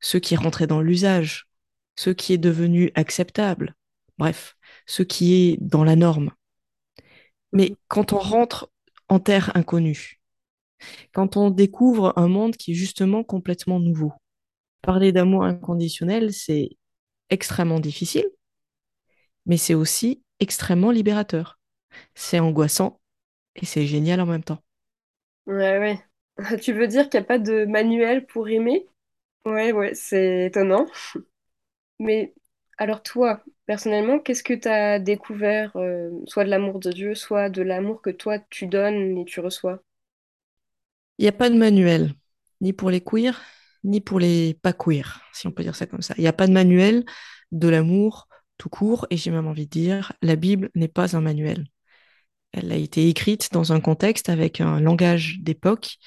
ce 0.00 0.18
qui 0.18 0.34
est 0.34 0.38
rentré 0.38 0.66
dans 0.66 0.80
l'usage, 0.80 1.48
ce 1.96 2.10
qui 2.10 2.32
est 2.32 2.38
devenu 2.38 2.90
acceptable, 2.94 3.74
bref, 4.18 4.56
ce 4.86 5.02
qui 5.02 5.34
est 5.34 5.58
dans 5.60 5.84
la 5.84 5.96
norme. 5.96 6.30
Mais 7.52 7.74
quand 7.88 8.12
on 8.12 8.18
rentre 8.18 8.70
en 9.08 9.20
terre 9.20 9.52
inconnue, 9.56 10.20
quand 11.14 11.36
on 11.36 11.50
découvre 11.50 12.12
un 12.16 12.28
monde 12.28 12.56
qui 12.56 12.72
est 12.72 12.76
justement 12.76 13.24
complètement 13.24 13.80
nouveau, 13.80 14.12
parler 14.82 15.12
d'amour 15.12 15.44
inconditionnel, 15.44 16.32
c'est 16.34 16.70
extrêmement 17.30 17.80
difficile, 17.80 18.26
mais 19.46 19.56
c'est 19.56 19.74
aussi 19.74 20.22
extrêmement 20.40 20.90
libérateur. 20.90 21.58
C'est 22.14 22.40
angoissant 22.40 23.00
et 23.56 23.66
c'est 23.66 23.86
génial 23.86 24.20
en 24.22 24.26
même 24.26 24.44
temps. 24.44 24.62
Ouais, 25.46 25.78
ouais. 25.78 26.04
Tu 26.62 26.72
veux 26.72 26.86
dire 26.88 27.08
qu'il 27.10 27.20
n'y 27.20 27.24
a 27.24 27.28
pas 27.28 27.38
de 27.38 27.64
manuel 27.66 28.26
pour 28.26 28.48
aimer? 28.48 28.86
Ouais, 29.46 29.72
ouais, 29.72 29.94
c'est 29.94 30.46
étonnant. 30.46 30.86
Mais 31.98 32.34
alors 32.78 33.02
toi, 33.02 33.42
personnellement, 33.66 34.18
qu'est-ce 34.18 34.42
que 34.44 34.54
tu 34.54 34.68
as 34.68 34.98
découvert, 34.98 35.74
euh, 35.76 36.10
soit 36.26 36.44
de 36.44 36.50
l'amour 36.50 36.78
de 36.80 36.90
Dieu, 36.92 37.14
soit 37.14 37.48
de 37.50 37.62
l'amour 37.62 38.02
que 38.02 38.10
toi 38.10 38.38
tu 38.50 38.66
donnes 38.66 39.18
et 39.18 39.24
tu 39.24 39.40
reçois? 39.40 39.82
Il 41.18 41.22
n'y 41.22 41.28
a 41.28 41.32
pas 41.32 41.50
de 41.50 41.56
manuel, 41.56 42.14
ni 42.60 42.72
pour 42.72 42.90
les 42.90 43.00
queers, 43.00 43.40
ni 43.84 44.00
pour 44.00 44.18
les 44.20 44.54
pas 44.54 44.72
queers, 44.72 45.20
si 45.32 45.46
on 45.46 45.52
peut 45.52 45.62
dire 45.62 45.76
ça 45.76 45.86
comme 45.86 46.02
ça. 46.02 46.14
Il 46.18 46.22
n'y 46.22 46.26
a 46.28 46.32
pas 46.32 46.46
de 46.46 46.52
manuel 46.52 47.04
de 47.52 47.68
l'amour 47.68 48.28
tout 48.58 48.68
court, 48.68 49.06
et 49.10 49.16
j'ai 49.16 49.30
même 49.30 49.46
envie 49.46 49.66
de 49.66 49.70
dire, 49.70 50.12
la 50.22 50.36
Bible 50.36 50.70
n'est 50.74 50.88
pas 50.88 51.16
un 51.16 51.20
manuel. 51.20 51.66
Elle 52.52 52.72
a 52.72 52.76
été 52.76 53.08
écrite 53.08 53.52
dans 53.52 53.72
un 53.72 53.80
contexte 53.80 54.28
avec 54.28 54.60
un 54.60 54.80
langage 54.80 55.38
d'époque. 55.40 55.98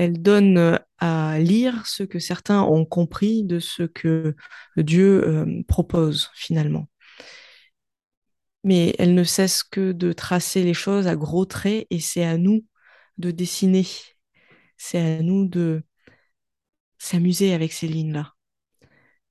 Elle 0.00 0.22
donne 0.22 0.56
euh, 0.56 0.78
à 0.96 1.38
lire 1.38 1.86
ce 1.86 2.04
que 2.04 2.18
certains 2.18 2.62
ont 2.62 2.86
compris 2.86 3.44
de 3.44 3.58
ce 3.58 3.82
que 3.82 4.34
Dieu 4.78 5.28
euh, 5.28 5.62
propose 5.68 6.30
finalement. 6.34 6.88
Mais 8.64 8.94
elle 8.98 9.14
ne 9.14 9.24
cesse 9.24 9.62
que 9.62 9.92
de 9.92 10.14
tracer 10.14 10.64
les 10.64 10.72
choses 10.72 11.06
à 11.06 11.16
gros 11.16 11.44
traits 11.44 11.86
et 11.90 12.00
c'est 12.00 12.24
à 12.24 12.38
nous 12.38 12.64
de 13.18 13.30
dessiner. 13.30 13.86
C'est 14.78 15.18
à 15.18 15.22
nous 15.22 15.46
de 15.46 15.82
s'amuser 16.96 17.52
avec 17.52 17.70
ces 17.70 17.86
lignes-là. 17.86 18.32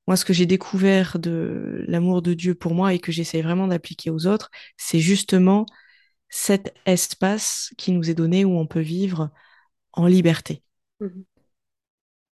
Moi, 0.05 0.17
ce 0.17 0.25
que 0.25 0.33
j'ai 0.33 0.45
découvert 0.45 1.17
de 1.17 1.83
l'amour 1.87 2.21
de 2.21 2.35
Dieu 2.35 2.53
pour 2.53 2.75
moi 2.75 2.93
et 2.93 2.99
que 2.99 3.11
j'essaie 3.11 3.41
vraiment 3.41 3.67
d'appliquer 3.67 4.11
aux 4.11 4.27
autres, 4.27 4.51
c'est 4.77 4.99
justement 4.99 5.65
cet 6.29 6.75
espace 6.85 7.73
qui 7.79 7.91
nous 7.91 8.07
est 8.11 8.13
donné 8.13 8.45
où 8.45 8.55
on 8.59 8.67
peut 8.67 8.79
vivre 8.81 9.31
en 9.99 10.07
liberté. 10.07 10.63
Mhm. 10.99 11.25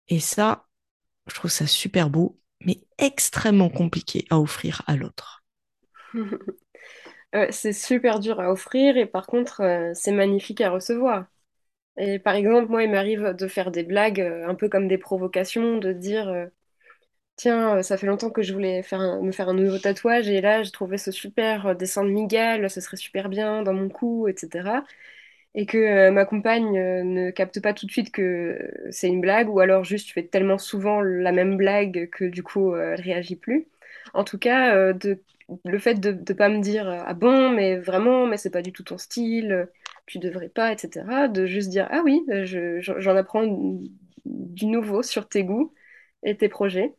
Et 0.08 0.20
ça, 0.20 0.66
je 1.28 1.36
trouve 1.36 1.52
ça 1.52 1.68
super 1.68 2.10
beau, 2.10 2.40
mais 2.62 2.82
extrêmement 3.00 3.70
compliqué 3.70 4.26
à 4.32 4.40
offrir 4.40 4.84
à 4.88 4.96
l'autre. 4.98 5.44
Euh, 7.36 7.48
c'est 7.52 7.74
super 7.74 8.20
dur 8.22 8.40
à 8.40 8.52
offrir 8.52 8.98
et 8.98 9.06
par 9.06 9.28
contre, 9.28 9.62
euh, 9.62 9.92
c'est 9.94 10.14
magnifique 10.14 10.62
à 10.62 10.70
recevoir. 10.72 11.28
Et 11.98 12.20
par 12.20 12.36
exemple, 12.36 12.70
moi, 12.72 12.84
il 12.84 12.92
m'arrive 12.92 13.34
de 13.38 13.48
faire 13.48 13.72
des 13.72 13.84
blagues, 13.84 14.22
euh, 14.22 14.48
un 14.50 14.56
peu 14.56 14.70
comme 14.70 14.88
des 14.88 14.98
provocations, 15.00 15.78
de 15.80 15.94
dire, 15.94 16.30
euh, 16.30 16.48
tiens, 17.38 17.84
ça 17.84 17.98
fait 17.98 18.08
longtemps 18.08 18.32
que 18.32 18.44
je 18.44 18.54
voulais 18.54 18.84
faire 18.84 19.02
un- 19.02 19.22
me 19.22 19.32
faire 19.34 19.50
un 19.50 19.54
nouveau 19.56 19.80
tatouage 19.80 20.30
et 20.30 20.42
là, 20.42 20.64
j'ai 20.64 20.72
trouvé 20.72 20.98
ce 21.00 21.12
super 21.12 21.76
dessin 21.76 22.04
de 22.06 22.10
Miguel, 22.12 22.70
ce 22.72 22.82
serait 22.82 22.98
super 22.98 23.30
bien 23.30 23.64
dans 23.64 23.74
mon 23.74 23.90
cou, 23.90 24.28
etc. 24.30 24.84
Et 25.58 25.66
que 25.66 25.78
euh, 25.78 26.12
ma 26.12 26.26
compagne 26.26 26.78
euh, 26.78 27.04
ne 27.04 27.32
capte 27.32 27.62
pas 27.62 27.74
tout 27.74 27.86
de 27.86 27.92
suite 27.92 28.12
que 28.12 28.60
c'est 28.92 29.08
une 29.08 29.22
blague 29.22 29.50
ou 29.50 29.60
alors 29.62 29.84
juste 29.86 30.08
tu 30.08 30.14
fais 30.14 30.28
tellement 30.28 30.58
souvent 30.58 31.02
la 31.02 31.32
même 31.32 31.58
blague 31.58 32.10
que 32.12 32.26
du 32.26 32.44
coup, 32.44 32.74
euh, 32.74 32.94
elle 32.96 33.02
réagit 33.02 33.38
plus. 33.38 33.68
En 34.14 34.24
tout 34.26 34.38
cas, 34.38 34.76
le 35.66 35.80
fait 35.80 35.96
de 35.96 36.12
ne 36.12 36.34
pas 36.38 36.50
me 36.50 36.60
dire, 36.62 36.88
ah 36.90 37.14
bon, 37.14 37.52
mais 37.52 37.78
vraiment, 37.78 38.26
mais 38.28 38.38
c'est 38.38 38.50
pas 38.52 38.62
du 38.62 38.72
tout 38.74 38.84
ton 38.84 38.98
style 38.98 39.70
tu 40.08 40.20
devrais 40.20 40.50
pas, 40.50 40.72
etc. 40.74 41.28
De 41.28 41.46
juste 41.48 41.70
dire, 41.70 41.88
ah 41.92 42.02
oui, 42.04 42.24
je- 42.44 42.80
j'en 42.82 43.16
apprends 43.16 43.44
du 44.26 44.66
nouveau 44.68 45.02
sur 45.04 45.28
tes 45.28 45.44
goûts 45.44 45.74
et 46.24 46.38
tes 46.38 46.50
projets. 46.50 46.94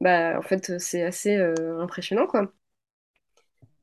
Bah, 0.00 0.38
en 0.38 0.42
fait, 0.42 0.78
c'est 0.80 1.02
assez 1.04 1.36
impressionnant, 1.80 2.26
quoi. 2.28 2.52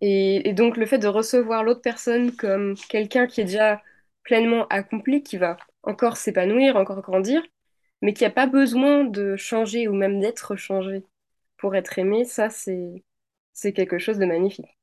Et 0.02 0.54
donc, 0.54 0.78
le 0.78 0.86
fait 0.86 0.98
de 0.98 1.08
recevoir 1.08 1.64
l'autre 1.64 1.82
personne 1.82 2.36
comme 2.36 2.76
quelqu'un 2.90 3.28
qui 3.28 3.42
est 3.42 3.46
déjà 3.46 3.82
pleinement 4.24 4.68
accompli, 4.70 5.24
qui 5.24 5.38
va 5.38 5.58
encore 5.84 6.18
s'épanouir, 6.18 6.76
encore 6.78 7.02
grandir, 7.02 7.44
mais 8.02 8.14
qui 8.14 8.24
n'a 8.24 8.30
pas 8.32 8.48
besoin 8.48 9.04
de 9.04 9.36
changer 9.36 9.88
ou 9.88 9.94
même 9.94 10.20
d'être 10.20 10.56
changé 10.56 11.06
pour 11.58 11.76
être 11.76 12.00
aimé, 12.00 12.26
ça, 12.26 12.50
c'est, 12.50 13.04
quelque 13.74 14.00
chose 14.00 14.18
de 14.18 14.26
magnifique. 14.26 14.78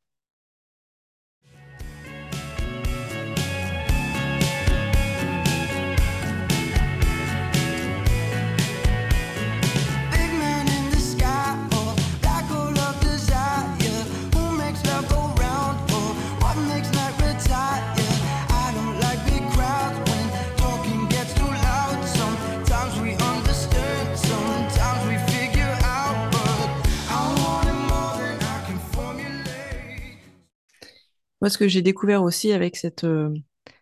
Moi, 31.41 31.51
ce 31.51 31.59
que 31.59 31.69
j'ai 31.69 31.83
découvert 31.83 32.23
aussi 32.23 32.53
avec 32.53 32.77
cette, 32.77 33.05
euh, 33.05 33.35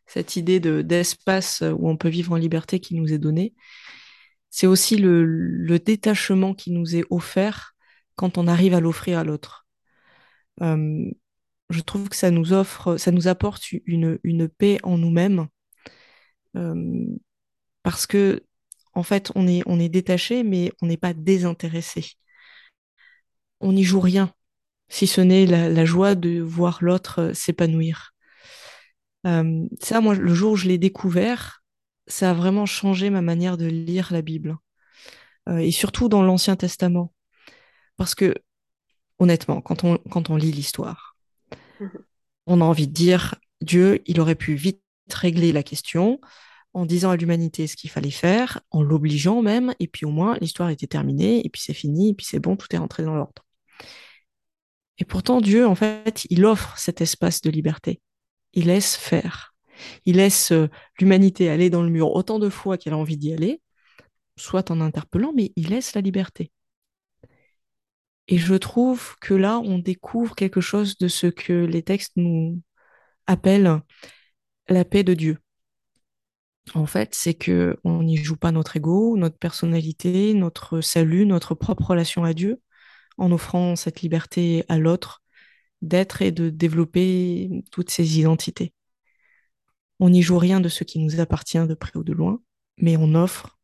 cette 0.07 0.37
idée 0.37 0.61
de, 0.61 0.83
d'espace 0.83 1.63
où 1.63 1.89
on 1.89 1.97
peut 1.97 2.09
vivre 2.09 2.33
en 2.33 2.37
liberté 2.37 2.81
qui 2.81 2.95
nous 2.95 3.13
est 3.13 3.19
donnée, 3.19 3.55
c'est 4.51 4.67
aussi 4.67 4.97
le, 4.97 5.25
le 5.25 5.79
détachement 5.79 6.55
qui 6.55 6.71
nous 6.71 6.97
est 6.97 7.05
offert 7.11 7.75
quand 8.15 8.39
on 8.39 8.47
arrive 8.47 8.75
à 8.75 8.81
l'offrir 8.81 9.19
à 9.19 9.25
l'autre. 9.25 9.67
Euh, 10.63 11.11
je 11.71 11.81
trouve 11.81 12.09
que 12.09 12.17
ça 12.17 12.31
nous 12.31 12.53
offre, 12.53 12.97
ça 12.97 13.11
nous 13.13 13.29
apporte 13.29 13.73
une, 13.87 14.19
une 14.25 14.49
paix 14.49 14.79
en 14.83 14.99
nous-mêmes 14.99 15.49
euh, 16.57 17.07
parce 17.83 18.07
que, 18.07 18.45
en 18.95 19.03
fait, 19.03 19.33
on 19.35 19.47
est, 19.49 19.63
on 19.67 19.81
est 19.81 19.89
détaché, 19.89 20.43
mais 20.45 20.73
on 20.83 20.87
n'est 20.87 20.97
pas 20.97 21.15
désintéressé. 21.15 22.05
On 23.61 23.73
n'y 23.75 23.85
joue 23.85 24.01
rien, 24.01 24.33
si 24.89 25.07
ce 25.07 25.21
n'est 25.21 25.47
la, 25.47 25.69
la 25.69 25.85
joie 25.85 26.15
de 26.15 26.41
voir 26.41 26.79
l'autre 26.81 27.21
euh, 27.21 27.35
s'épanouir. 27.35 28.13
Euh, 29.27 29.67
ça, 29.81 30.01
moi, 30.01 30.15
le 30.15 30.35
jour 30.35 30.53
où 30.53 30.57
je 30.57 30.69
l'ai 30.69 30.79
découvert, 30.79 31.63
ça 32.07 32.31
a 32.31 32.35
vraiment 32.35 32.67
changé 32.67 33.11
ma 33.11 33.23
manière 33.23 33.57
de 33.57 33.67
lire 33.67 34.13
la 34.13 34.23
Bible, 34.23 34.57
Euh, 35.49 35.59
et 35.59 35.71
surtout 35.71 36.09
dans 36.09 36.23
l'Ancien 36.23 36.57
Testament. 36.57 37.13
Parce 37.97 38.15
que, 38.17 38.35
honnêtement, 39.19 39.61
quand 39.61 39.85
on, 39.85 39.99
quand 40.11 40.29
on 40.29 40.37
lit 40.37 40.51
l'histoire, 40.51 41.17
on 42.47 42.61
a 42.61 42.65
envie 42.65 42.89
de 42.89 42.93
dire, 42.93 43.37
Dieu, 43.61 44.03
il 44.07 44.21
aurait 44.21 44.35
pu 44.35 44.55
vite 44.55 44.83
régler 45.09 45.53
la 45.53 45.63
question 45.63 46.21
en 46.75 46.85
disant 46.85 47.11
à 47.11 47.17
l'humanité 47.17 47.69
ce 47.69 47.77
qu'il 47.77 47.91
fallait 47.91 48.11
faire, 48.11 48.61
en 48.71 48.83
l'obligeant 48.83 49.41
même, 49.41 49.73
et 49.79 49.87
puis 49.89 50.05
au 50.05 50.11
moins 50.11 50.37
l'histoire 50.41 50.69
était 50.71 50.89
terminée, 50.89 51.47
et 51.47 51.49
puis 51.49 51.63
c'est 51.63 51.75
fini, 51.75 52.11
et 52.11 52.15
puis 52.15 52.27
c'est 52.27 52.41
bon, 52.41 52.57
tout 52.57 52.67
est 52.75 52.79
rentré 52.79 53.05
dans 53.05 53.15
l'ordre. 53.15 53.45
Et 54.99 55.05
pourtant, 55.05 55.41
Dieu, 55.41 55.67
en 55.67 55.75
fait, 55.75 56.27
il 56.31 56.45
offre 56.45 56.77
cet 56.79 57.01
espace 57.01 57.43
de 57.43 57.51
liberté. 57.51 58.01
Il 58.55 58.67
laisse 58.67 58.97
faire. 58.97 59.55
Il 60.07 60.17
laisse 60.17 60.53
euh, 60.53 60.69
l'humanité 60.99 61.51
aller 61.51 61.69
dans 61.71 61.83
le 61.83 61.91
mur 61.91 62.13
autant 62.13 62.39
de 62.39 62.49
fois 62.49 62.79
qu'elle 62.79 62.95
a 62.95 62.99
envie 62.99 63.19
d'y 63.19 63.33
aller, 63.33 63.61
soit 64.37 64.71
en 64.71 64.81
interpellant, 64.81 65.33
mais 65.35 65.53
il 65.57 65.69
laisse 65.69 65.95
la 65.95 66.01
liberté. 66.01 66.51
Et 68.29 68.39
je 68.39 68.55
trouve 68.55 69.17
que 69.21 69.35
là, 69.35 69.61
on 69.61 69.79
découvre 69.79 70.35
quelque 70.35 70.61
chose 70.61 70.99
de 70.99 71.09
ce 71.09 71.27
que 71.27 71.53
les 71.53 71.83
textes 71.83 72.13
nous 72.17 72.61
appellent 73.27 73.81
la 74.69 74.85
paix 74.85 75.05
de 75.05 75.15
Dieu. 75.15 75.39
En 76.75 76.87
fait, 76.87 77.15
c'est 77.15 77.35
que 77.35 77.79
on 77.85 78.03
n'y 78.03 78.17
joue 78.17 78.37
pas 78.37 78.51
notre 78.51 78.77
ego, 78.77 79.17
notre 79.17 79.39
personnalité, 79.39 80.35
notre 80.35 80.81
salut, 80.81 81.25
notre 81.25 81.55
propre 81.55 81.91
relation 81.91 82.25
à 82.25 82.35
Dieu, 82.35 82.61
en 83.19 83.33
offrant 83.33 83.77
cette 83.77 84.03
liberté 84.03 84.65
à 84.69 84.79
l'autre 84.79 85.23
d'être 85.83 86.23
et 86.23 86.33
de 86.33 86.51
développer 86.51 87.51
toutes 87.71 87.91
ses 87.91 88.19
identités. 88.19 88.73
On 90.01 90.11
n'y 90.11 90.23
joue 90.23 90.39
rien 90.39 90.61
de 90.61 90.69
ce 90.69 90.85
qui 90.85 90.99
nous 90.99 91.21
appartient 91.21 91.65
de 91.67 91.75
près 91.75 91.97
ou 91.97 92.05
de 92.05 92.13
loin, 92.13 92.41
mais 92.79 92.97
on 92.97 93.15
offre 93.15 93.59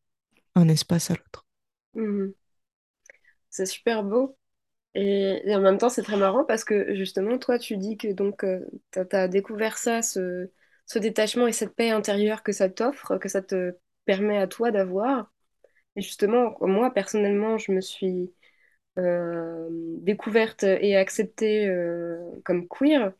un 0.55 0.67
espace 0.67 1.11
à 1.11 1.15
l'autre. 1.15 1.45
Mhm. 1.95 2.33
C'est 3.49 3.65
super 3.65 4.03
beau. 4.03 4.37
Et, 4.95 5.41
en 5.47 5.61
même 5.61 5.77
temps, 5.77 5.89
c'est 5.89 6.03
très 6.03 6.17
marrant 6.17 6.43
parce 6.43 6.63
que 6.63 6.95
justement, 6.95 7.37
toi, 7.37 7.57
tu 7.57 7.77
dis 7.77 7.97
que 7.97 8.11
donc 8.11 8.45
tu 8.91 8.99
as, 9.11 9.27
découvert 9.27 9.77
ça, 9.77 10.01
ce, 10.01 10.49
détachement 10.95 11.47
et 11.47 11.51
cette 11.51 11.75
paix 11.75 11.89
intérieure 11.89 12.43
que 12.43 12.51
ça 12.51 12.69
t'offre, 12.69 13.17
que 13.17 13.29
ça 13.29 13.41
te 13.41 13.75
permet 14.05 14.37
à 14.37 14.47
toi 14.47 14.71
d'avoir. 14.71 15.31
Et 15.95 16.01
justement, 16.01 16.55
moi, 16.61 16.91
personnellement, 16.91 17.57
je 17.57 17.71
me 17.71 17.81
suis 17.81 18.07
euh, 18.21 18.33
découverte 18.97 20.63
et 20.63 20.95
acceptée 20.95 21.67
euh, 21.67 22.19
comme 22.45 22.67
queer. 22.67 23.13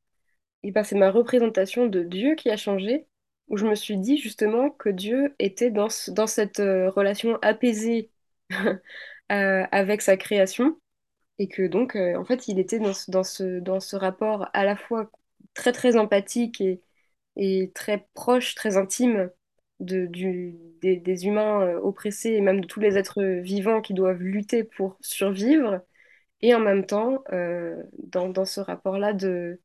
Et 0.64 0.72
ben, 0.72 0.84
c'est 0.84 0.98
ma 0.98 1.12
représentation 1.12 1.88
de 1.88 2.04
Dieu 2.04 2.36
qui 2.36 2.50
a 2.50 2.58
changé, 2.58 3.08
où 3.50 3.58
je 3.58 3.66
me 3.68 3.76
suis 3.76 3.98
dit 3.98 4.18
justement 4.18 4.70
que 4.72 4.90
Dieu 4.90 5.36
était 5.40 5.72
dans, 5.72 5.88
dans 6.10 6.28
cette 6.28 6.60
euh, 6.60 6.90
relation 6.92 7.38
apaisée 7.42 8.12
euh, 9.32 9.64
avec 9.72 10.02
sa 10.02 10.18
création 10.18 10.80
et 11.40 11.48
que 11.50 11.68
donc, 11.68 11.96
euh, 11.96 12.16
en 12.18 12.26
fait, 12.26 12.48
il 12.48 12.60
était 12.60 12.80
dans 12.80 12.94
ce, 12.94 13.12
dans 13.12 13.24
ce, 13.24 13.60
dans 13.60 13.80
ce 13.80 13.96
rapport 13.96 14.50
à 14.54 14.66
la 14.66 14.76
fois 14.78 15.12
très, 15.54 15.72
très 15.72 15.98
empathique 15.98 16.62
et, 16.62 16.82
et 17.38 17.72
très 17.76 18.08
proche, 18.14 18.56
très 18.56 18.78
intime 18.78 19.32
de, 19.80 20.06
du, 20.08 20.56
des, 20.82 20.98
des 20.98 21.26
humains 21.26 21.62
euh, 21.62 21.80
oppressés 21.82 22.32
et 22.32 22.42
même 22.42 22.62
de 22.62 22.68
tous 22.68 22.80
les 22.80 22.98
êtres 22.98 23.24
vivants 23.24 23.82
qui 23.82 23.94
doivent 23.94 24.22
lutter 24.22 24.64
pour 24.64 24.98
survivre. 25.02 25.82
Et 26.42 26.56
en 26.56 26.60
même 26.62 26.86
temps, 26.86 27.24
euh, 27.34 27.84
dans, 28.00 28.30
dans 28.30 28.46
ce 28.46 28.62
rapport-là 28.62 29.14
de, 29.14 29.62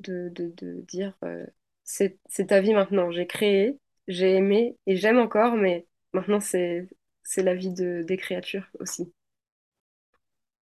de, 0.00 0.30
de, 0.30 0.52
de 0.56 0.80
dire, 0.82 1.16
euh, 1.24 1.46
c'est, 1.84 2.18
ta 2.48 2.60
vie 2.60 2.74
maintenant, 2.74 3.10
j'ai 3.12 3.26
créé, 3.26 3.78
j'ai 4.08 4.36
aimé 4.36 4.76
et 4.86 4.96
j'aime 4.96 5.18
encore, 5.18 5.54
mais 5.56 5.86
maintenant, 6.12 6.40
c'est, 6.40 6.88
c'est 7.22 7.42
la 7.42 7.54
vie 7.54 7.72
de, 7.72 8.04
des 8.06 8.16
créatures 8.16 8.68
aussi. 8.80 9.12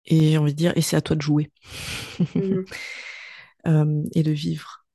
Et 0.06 0.32
j'ai 0.32 0.38
envie 0.38 0.53
de 0.53 0.58
dire, 0.58 0.74
et 0.77 0.82
c'est 0.82 0.96
à 0.96 1.01
toi 1.01 1.15
de 1.15 1.22
jouer 1.22 1.51
Mhm. 2.36 2.67
euh, 3.67 4.03
et 4.13 4.24
de 4.24 4.32
vivre. 4.32 4.86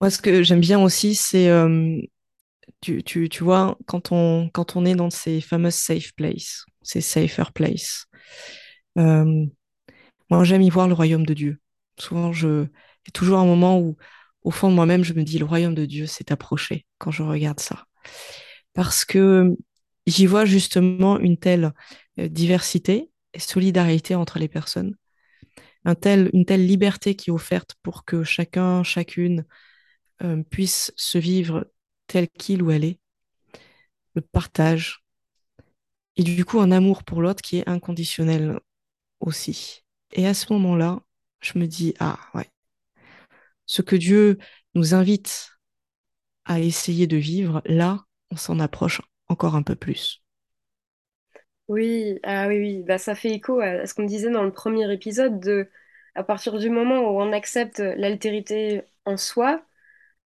Moi, 0.00 0.10
ce 0.10 0.18
que 0.18 0.42
j'aime 0.42 0.60
bien 0.60 0.80
aussi, 0.80 1.14
c'est, 1.14 1.48
euh, 1.48 2.00
tu, 2.80 3.02
tu, 3.04 3.28
tu 3.28 3.44
vois, 3.44 3.78
quand 3.86 4.12
on, 4.12 4.50
quand 4.52 4.76
on 4.76 4.84
est 4.86 4.94
dans 4.96 5.10
ces 5.10 5.40
fameuses 5.40 5.74
safe 5.76 6.12
places, 6.14 6.64
ces 6.82 7.00
safer 7.00 7.52
places, 7.52 8.06
euh, 8.98 9.46
moi, 10.30 10.44
j'aime 10.44 10.62
y 10.62 10.70
voir 10.70 10.88
le 10.88 10.94
royaume 10.94 11.26
de 11.26 11.34
Dieu. 11.34 11.58
Souvent, 11.98 12.32
je, 12.32 12.64
il 12.64 13.08
y 13.08 13.10
a 13.10 13.12
toujours 13.12 13.38
un 13.38 13.46
moment 13.46 13.80
où, 13.80 13.96
au 14.42 14.50
fond 14.50 14.70
de 14.70 14.74
moi-même, 14.74 15.04
je 15.04 15.14
me 15.14 15.24
dis, 15.24 15.38
le 15.38 15.44
royaume 15.46 15.74
de 15.74 15.86
Dieu 15.86 16.06
s'est 16.06 16.32
approché 16.32 16.86
quand 16.98 17.10
je 17.10 17.22
regarde 17.22 17.60
ça. 17.60 17.84
Parce 18.74 19.04
que 19.04 19.56
j'y 20.06 20.26
vois 20.26 20.44
justement 20.44 21.18
une 21.18 21.38
telle 21.38 21.72
euh, 22.20 22.28
diversité 22.28 23.10
et 23.34 23.40
solidarité 23.40 24.14
entre 24.14 24.38
les 24.38 24.48
personnes, 24.48 24.96
un 25.84 25.94
tel, 25.94 26.30
une 26.32 26.44
telle 26.44 26.66
liberté 26.66 27.14
qui 27.16 27.30
est 27.30 27.32
offerte 27.32 27.74
pour 27.82 28.04
que 28.04 28.24
chacun, 28.24 28.82
chacune 28.82 29.44
euh, 30.22 30.42
puisse 30.42 30.92
se 30.96 31.18
vivre 31.18 31.70
tel 32.06 32.28
qu'il 32.28 32.62
ou 32.62 32.70
elle 32.70 32.84
est, 32.84 33.00
le 34.14 34.20
partage, 34.20 35.04
et 36.16 36.22
du 36.22 36.44
coup 36.44 36.60
un 36.60 36.70
amour 36.70 37.04
pour 37.04 37.20
l'autre 37.20 37.42
qui 37.42 37.58
est 37.58 37.68
inconditionnel 37.68 38.60
aussi. 39.20 39.84
Et 40.12 40.26
à 40.26 40.34
ce 40.34 40.52
moment-là, 40.52 41.02
je 41.40 41.58
me 41.58 41.66
dis, 41.66 41.94
ah 42.00 42.18
ouais, 42.34 42.48
ce 43.66 43.82
que 43.82 43.96
Dieu 43.96 44.38
nous 44.74 44.94
invite 44.94 45.50
à 46.44 46.60
essayer 46.60 47.06
de 47.06 47.16
vivre, 47.16 47.62
là, 47.66 48.04
on 48.30 48.36
s'en 48.36 48.60
approche 48.60 49.02
encore 49.28 49.56
un 49.56 49.62
peu 49.62 49.74
plus. 49.74 50.22
Oui, 51.68 52.20
ah 52.22 52.46
oui, 52.46 52.58
oui, 52.58 52.82
bah, 52.84 52.98
ça 52.98 53.16
fait 53.16 53.30
écho 53.30 53.58
à, 53.60 53.86
ce 53.86 53.94
qu'on 53.94 54.04
disait 54.04 54.30
dans 54.30 54.44
le 54.44 54.52
premier 54.52 54.92
épisode 54.92 55.40
de, 55.40 55.68
à 56.14 56.22
partir 56.22 56.58
du 56.58 56.70
moment 56.70 57.00
où 57.00 57.20
on 57.20 57.32
accepte 57.32 57.80
l'altérité 57.80 58.82
en 59.04 59.16
soi, 59.16 59.64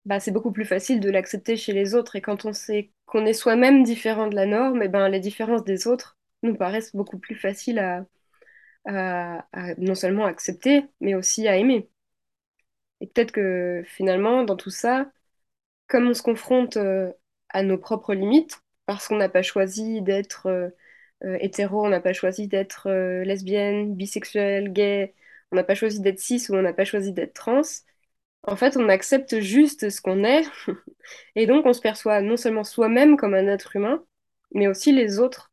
bah, 0.06 0.20
c'est 0.20 0.32
beaucoup 0.32 0.52
plus 0.52 0.64
facile 0.66 1.00
de 1.00 1.10
l'accepter 1.10 1.56
chez 1.58 1.74
les 1.74 1.94
autres. 1.94 2.16
Et 2.16 2.22
quand 2.22 2.46
on 2.46 2.54
sait 2.54 2.92
qu'on 3.06 3.26
est 3.26 3.34
soi-même 3.34 3.84
différent 3.84 4.28
de 4.28 4.36
la 4.36 4.46
norme, 4.46 4.82
et 4.82 4.88
ben, 4.88 5.08
les 5.10 5.20
différences 5.20 5.64
des 5.64 5.86
autres 5.88 6.18
nous 6.42 6.56
paraissent 6.56 6.96
beaucoup 6.96 7.18
plus 7.18 7.36
faciles 7.36 7.78
à 7.80 8.06
non 9.78 9.94
seulement 9.94 10.26
accepter, 10.26 10.84
mais 11.00 11.14
aussi 11.14 11.48
à 11.48 11.56
aimer. 11.56 11.88
Et 13.00 13.06
peut-être 13.06 13.32
que 13.32 13.82
finalement, 13.86 14.44
dans 14.44 14.56
tout 14.56 14.70
ça, 14.70 15.10
comme 15.88 16.08
on 16.08 16.14
se 16.14 16.22
confronte 16.22 16.76
euh, 16.78 17.12
à 17.50 17.62
nos 17.62 17.78
propres 17.78 18.14
limites, 18.14 18.60
parce 18.86 19.08
qu'on 19.08 19.16
n'a 19.18 19.28
pas 19.28 19.42
choisi 19.42 20.02
d'être 20.02 20.46
euh, 20.48 20.70
euh, 21.24 21.38
hétéro, 21.40 21.84
on 21.86 21.90
n'a 21.90 22.00
pas 22.00 22.12
choisi 22.14 22.48
d'être 22.48 22.88
euh, 22.88 23.24
lesbienne, 23.24 23.94
bisexuelle, 23.96 24.72
gay, 24.72 25.14
on 25.52 25.56
n'a 25.56 25.64
pas 25.64 25.74
choisi 25.76 26.00
d'être 26.00 26.20
cis 26.20 26.46
ou 26.50 26.54
on 26.56 26.62
n'a 26.62 26.74
pas 26.74 26.84
choisi 26.84 27.12
d'être 27.12 27.34
trans, 27.34 27.62
en 28.46 28.56
fait, 28.56 28.76
on 28.76 28.88
accepte 28.88 29.40
juste 29.40 29.90
ce 29.90 30.00
qu'on 30.00 30.24
est, 30.24 30.44
et 31.36 31.46
donc 31.46 31.66
on 31.66 31.72
se 31.72 31.80
perçoit 31.80 32.20
non 32.22 32.36
seulement 32.36 32.64
soi-même 32.64 33.16
comme 33.16 33.34
un 33.34 33.48
être 33.48 33.76
humain, 33.76 34.04
mais 34.54 34.68
aussi 34.68 34.92
les 34.92 35.18
autres. 35.18 35.52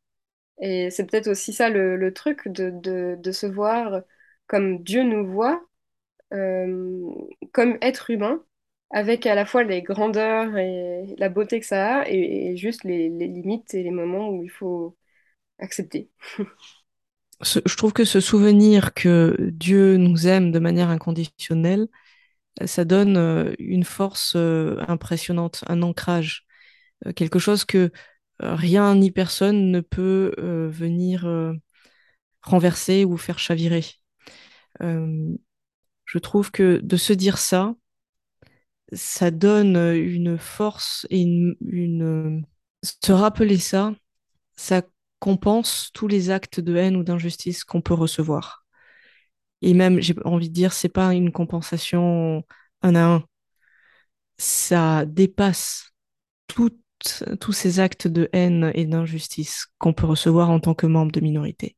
Et 0.60 0.90
c'est 0.90 1.06
peut-être 1.06 1.28
aussi 1.28 1.52
ça 1.52 1.68
le, 1.68 2.12
truc 2.14 2.48
de, 2.48 2.70
de, 3.16 3.32
se 3.32 3.46
voir 3.46 4.02
comme 4.46 4.82
Dieu 4.82 5.02
nous 5.02 5.26
voit, 5.26 5.64
euh, 6.32 7.10
comme 7.52 7.78
être 7.82 8.10
humain, 8.10 8.44
avec 8.90 9.26
à 9.26 9.34
la 9.34 9.46
fois 9.46 9.64
les 9.64 9.82
grandeurs 9.82 10.56
et 10.56 11.14
la 11.18 11.28
beauté 11.28 11.60
que 11.60 11.66
ça 11.66 12.00
a, 12.00 12.08
et, 12.08 12.56
juste 12.56 12.84
les, 12.84 13.08
limites 13.08 13.74
et 13.74 13.82
les 13.82 13.90
moments 13.90 14.30
où 14.30 14.44
il 14.44 14.50
faut 14.50 14.96
accepter. 15.58 16.10
Ce- 17.40 17.60
je 17.66 17.76
trouve 17.76 17.92
que 17.92 18.04
ce 18.04 18.20
souvenir 18.20 18.94
que 18.94 19.36
Dieu 19.40 19.96
nous 19.96 20.28
aime 20.28 20.52
de 20.52 20.60
manière 20.60 20.88
inconditionnelle, 20.88 21.88
ça 22.64 22.84
donne 22.84 23.16
euh, 23.16 23.54
une 23.58 23.84
force 23.84 24.34
euh, 24.36 24.76
impressionnante, 24.88 25.64
un 25.68 25.82
ancrage, 25.82 26.46
euh, 27.06 27.12
quelque 27.12 27.38
chose 27.38 27.64
que 27.64 27.90
rien 28.40 28.94
ni 28.96 29.10
personne 29.12 29.70
ne 29.70 29.80
peut 29.80 30.34
venir 30.38 31.24
renverser 32.42 33.04
ou 33.04 33.16
faire 33.16 33.38
chavirer. 33.38 33.84
Je 34.80 36.18
trouve 36.20 36.50
que 36.50 36.80
de 36.82 36.96
se 36.96 37.12
dire 37.12 37.38
ça, 37.38 37.76
ça 38.92 39.30
donne 39.30 39.76
une 39.76 40.36
force 40.36 41.06
et 41.10 41.20
une, 41.20 41.54
une... 41.60 42.44
Se 42.82 43.12
rappeler 43.12 43.56
ça, 43.56 43.94
ça 44.56 44.82
compense 45.20 45.90
tous 45.94 46.08
les 46.08 46.30
actes 46.30 46.58
de 46.58 46.74
haine 46.74 46.96
ou 46.96 47.04
d'injustice 47.04 47.62
qu'on 47.62 47.82
peut 47.82 47.94
recevoir. 47.94 48.63
Et 49.64 49.72
même, 49.72 49.98
j'ai 49.98 50.14
envie 50.26 50.50
de 50.50 50.54
dire, 50.54 50.74
c'est 50.74 50.90
pas 50.90 51.14
une 51.14 51.32
compensation 51.32 52.44
un 52.82 52.94
à 52.96 53.02
un. 53.02 53.24
Ça 54.36 55.06
dépasse 55.06 55.90
tous 56.48 57.52
ces 57.52 57.80
actes 57.80 58.08
de 58.08 58.28
haine 58.34 58.70
et 58.74 58.84
d'injustice 58.84 59.66
qu'on 59.78 59.94
peut 59.94 60.06
recevoir 60.06 60.50
en 60.50 60.60
tant 60.60 60.74
que 60.74 60.86
membre 60.86 61.12
de 61.12 61.20
minorité. 61.20 61.76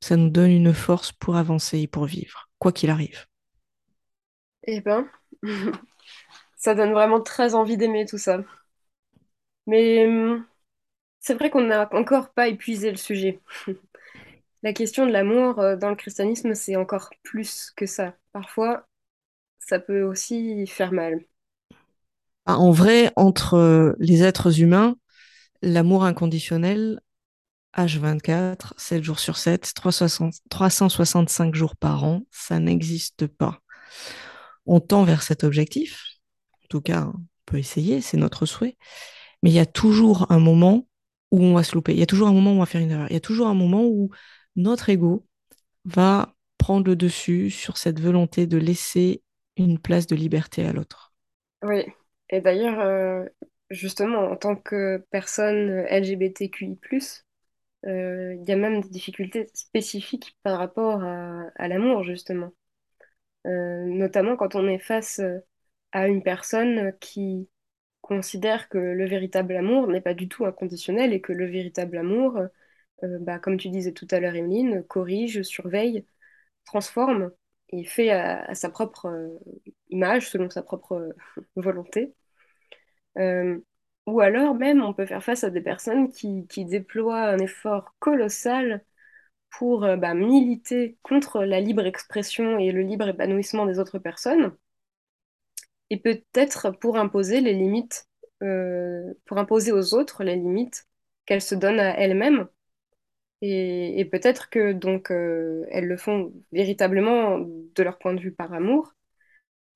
Ça 0.00 0.16
nous 0.16 0.28
donne 0.28 0.50
une 0.50 0.74
force 0.74 1.12
pour 1.12 1.36
avancer 1.36 1.78
et 1.78 1.86
pour 1.86 2.06
vivre, 2.06 2.48
quoi 2.58 2.72
qu'il 2.72 2.90
arrive. 2.90 3.26
Eh 4.66 4.80
ben, 4.84 5.08
ça 6.56 6.74
donne 6.74 6.92
vraiment 6.92 7.20
très 7.20 7.54
envie 7.54 7.76
d'aimer 7.76 8.06
tout 8.06 8.18
ça. 8.18 8.42
Mais 9.66 10.06
hum, 10.06 10.44
c'est 11.20 11.34
vrai 11.34 11.50
qu'on 11.50 11.62
n'a 11.62 11.88
encore 11.94 12.30
pas 12.32 12.48
épuisé 12.48 12.90
le 12.90 12.96
sujet. 12.98 13.40
La 14.62 14.72
question 14.72 15.06
de 15.06 15.12
l'amour 15.12 15.58
euh, 15.60 15.76
dans 15.76 15.90
le 15.90 15.96
christianisme, 15.96 16.54
c'est 16.54 16.76
encore 16.76 17.10
plus 17.22 17.72
que 17.76 17.86
ça. 17.86 18.14
Parfois, 18.32 18.86
ça 19.58 19.78
peut 19.78 20.02
aussi 20.02 20.66
faire 20.66 20.92
mal. 20.92 21.24
Ah, 22.46 22.58
En 22.58 22.70
vrai, 22.70 23.12
entre 23.16 23.54
euh, 23.54 23.92
les 23.98 24.22
êtres 24.22 24.60
humains, 24.60 24.96
l'amour 25.62 26.04
inconditionnel, 26.04 27.00
H24, 27.76 28.74
7 28.76 29.04
jours 29.04 29.20
sur 29.20 29.36
7, 29.36 29.72
360 29.74 30.34
365 30.50 31.54
jours 31.54 31.76
par 31.76 32.04
an, 32.04 32.22
ça 32.30 32.58
n'existe 32.58 33.26
pas. 33.26 33.60
On 34.66 34.80
tend 34.80 35.04
vers 35.04 35.22
cet 35.22 35.44
objectif, 35.44 36.04
en 36.64 36.66
tout 36.68 36.80
cas, 36.80 37.06
on 37.14 37.20
peut 37.46 37.58
essayer, 37.58 38.00
c'est 38.00 38.16
notre 38.16 38.46
souhait, 38.46 38.76
mais 39.42 39.50
il 39.50 39.54
y 39.54 39.58
a 39.60 39.66
toujours 39.66 40.30
un 40.30 40.38
moment 40.40 40.88
où 41.30 41.42
on 41.44 41.54
va 41.54 41.62
se 41.64 41.74
louper, 41.74 41.92
il 41.92 41.98
y 42.00 42.02
a 42.02 42.06
toujours 42.06 42.28
un 42.28 42.32
moment 42.32 42.52
où 42.52 42.56
on 42.56 42.60
va 42.60 42.66
faire 42.66 42.80
une 42.82 42.90
erreur, 42.90 43.08
il 43.10 43.14
y 43.14 43.16
a 43.16 43.20
toujours 43.20 43.48
un 43.48 43.54
moment 43.54 43.84
où 43.84 44.10
notre 44.58 44.90
ego 44.90 45.24
va 45.84 46.34
prendre 46.58 46.86
le 46.88 46.96
dessus 46.96 47.48
sur 47.48 47.78
cette 47.78 48.00
volonté 48.00 48.46
de 48.46 48.58
laisser 48.58 49.22
une 49.56 49.78
place 49.78 50.06
de 50.06 50.16
liberté 50.16 50.66
à 50.66 50.72
l'autre. 50.72 51.14
Oui. 51.62 51.84
Et 52.28 52.40
d'ailleurs, 52.40 52.80
euh, 52.80 53.24
justement, 53.70 54.30
en 54.30 54.36
tant 54.36 54.56
que 54.56 55.04
personne 55.10 55.86
LGBTQI+, 55.88 56.78
euh, 57.86 58.34
il 58.34 58.48
y 58.48 58.52
a 58.52 58.56
même 58.56 58.80
des 58.80 58.88
difficultés 58.88 59.48
spécifiques 59.54 60.36
par 60.42 60.58
rapport 60.58 61.02
à, 61.02 61.68
l'amour, 61.68 62.02
justement. 62.02 62.50
Euh, 63.46 63.84
notamment 63.84 64.36
quand 64.36 64.56
on 64.56 64.66
est 64.66 64.80
face 64.80 65.20
à 65.92 66.08
une 66.08 66.22
personne 66.22 66.92
qui 67.00 67.48
considère 68.00 68.68
que 68.68 68.78
le 68.78 69.06
véritable 69.06 69.54
amour 69.56 69.86
n'est 69.86 70.00
pas 70.00 70.14
du 70.14 70.28
tout 70.28 70.44
inconditionnel 70.44 71.12
et 71.12 71.20
que 71.20 71.32
le 71.32 71.46
véritable 71.46 71.96
amour, 71.98 72.40
euh, 73.04 73.18
bah, 73.20 73.38
comme 73.38 73.56
tu 73.56 73.68
disais 73.68 73.92
tout 73.92 74.08
à 74.10 74.20
l'heure, 74.20 74.34
Emeline, 74.34 74.84
corrige, 74.84 75.42
surveille, 75.42 76.06
transforme 76.64 77.32
et 77.70 77.84
fait 77.84 78.10
à, 78.10 78.54
sa 78.54 78.70
propre 78.70 79.06
euh, 79.06 79.38
image, 79.90 80.30
selon 80.30 80.50
sa 80.50 80.62
propre 80.62 80.92
euh, 80.94 81.42
volonté. 81.56 82.14
Ou 84.06 84.20
alors 84.20 84.54
même, 84.54 84.82
on 84.82 84.94
peut 84.94 85.06
faire 85.06 85.22
face 85.22 85.44
à 85.44 85.50
des 85.50 85.60
personnes 85.60 86.10
qui, 86.10 86.46
déploient 86.64 87.28
un 87.28 87.38
effort 87.38 87.94
colossal 87.98 88.84
pour 89.50 89.80
bah, 89.80 90.14
militer 90.14 90.98
contre 91.02 91.44
la 91.44 91.60
libre 91.60 91.86
expression 91.86 92.58
et 92.58 92.72
le 92.72 92.82
libre 92.82 93.08
épanouissement 93.08 93.66
des 93.66 93.78
autres 93.78 93.98
personnes, 93.98 94.56
et 95.90 95.98
peut-être 95.98 96.70
pour 96.70 96.96
imposer 96.96 97.40
les 97.40 97.54
limites, 97.54 98.08
pour 98.40 99.38
imposer 99.38 99.72
aux 99.72 99.94
autres 99.94 100.24
les 100.24 100.36
limites 100.36 100.86
qu'elles 101.26 101.42
se 101.42 101.54
donnent 101.54 101.80
à 101.80 101.98
elles-mêmes. 101.98 102.48
Et, 103.42 104.00
et 104.00 104.04
peut-être 104.04 104.50
que 104.50 104.72
donc 104.72 105.10
euh, 105.10 105.64
elles 105.70 105.86
le 105.86 105.96
font 105.96 106.32
véritablement 106.52 107.38
de 107.40 107.82
leur 107.82 107.98
point 107.98 108.14
de 108.14 108.20
vue 108.20 108.32
par 108.32 108.52
amour, 108.52 108.94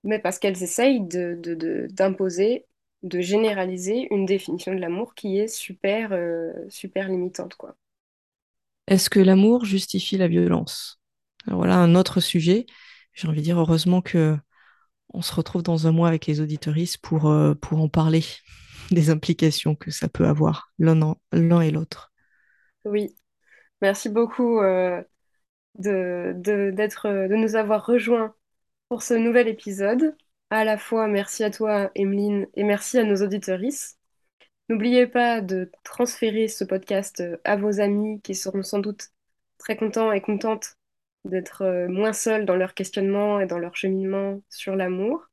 mais 0.05 0.19
parce 0.21 0.39
qu'elles 0.39 0.63
essayent 0.63 1.01
de, 1.03 1.37
de- 1.43 1.55
de- 1.55 1.89
d'imposer, 1.91 2.67
de 3.05 3.21
généraliser 3.21 4.09
une 4.13 4.27
définition 4.27 4.75
de 4.75 4.81
l'amour 4.81 5.15
qui 5.15 5.39
est 5.39 5.49
super, 5.49 6.13
euh, 6.13 6.53
super 6.71 7.09
limitante, 7.09 7.57
quoi. 7.57 7.77
Est-ce 8.89 9.11
que 9.11 9.21
l'amour 9.21 9.65
justifie 9.65 10.17
la 10.19 10.29
violence? 10.29 11.01
Alors 11.47 11.59
voilà 11.61 11.77
un 11.79 11.95
autre 11.95 12.21
sujet. 12.21 12.67
J'ai 13.15 13.29
envie 13.29 13.39
de 13.39 13.45
dire 13.45 13.59
heureusement 13.61 14.03
que 14.03 14.37
on 15.15 15.23
se 15.23 15.35
retrouve 15.35 15.63
dans 15.63 15.87
un 15.89 15.93
mois 15.93 16.09
avec 16.09 16.27
les 16.27 16.41
auditoristes 16.41 16.99
pour, 16.99 17.29
euh, 17.31 17.55
pour 17.55 17.81
en 17.83 17.89
parler 17.89 18.25
des 18.93 19.11
implications 19.11 19.75
que 19.77 19.91
ça 19.91 20.09
peut 20.09 20.27
avoir 20.29 20.73
l'un 20.79 21.17
et 21.63 21.73
l'autre. 21.73 22.13
Oui, 22.85 23.15
merci 23.83 24.09
beaucoup 24.09 24.61
euh, 24.61 25.03
de, 25.77 27.35
nous 27.37 27.57
avoir 27.57 27.87
rejoints 27.87 28.35
pour 28.89 29.03
ce 29.03 29.15
nouvel 29.15 29.49
épisode. 29.49 30.17
À 30.51 30.65
la 30.65 30.79
fois, 30.79 31.09
merci 31.09 31.45
à 31.45 31.51
toi, 31.51 31.91
Emeline, 31.95 32.47
et 32.55 32.65
merci 32.65 32.99
à 32.99 33.05
nos 33.05 33.23
auditoristes. 33.23 33.99
N'oubliez 34.69 35.07
pas 35.07 35.41
de 35.41 35.71
transférer 35.85 36.49
ce 36.49 36.65
podcast 36.65 37.21
euh, 37.21 37.37
à 37.45 37.57
vos 37.57 37.81
amis 37.81 38.21
qui 38.23 38.35
seront 38.35 38.63
sans 38.63 38.79
doute 38.79 39.11
très 39.59 39.77
contents 39.77 40.13
et 40.13 40.21
contentes 40.21 40.77
d'être 41.25 41.63
euh, 41.63 41.89
moins 41.89 42.13
seuls 42.13 42.47
dans 42.47 42.57
leur 42.57 42.75
questionnement 42.75 43.41
et 43.41 43.47
dans 43.47 43.59
leur 43.59 43.77
cheminement 43.77 44.43
sur 44.51 44.77
l'amour. 44.77 45.29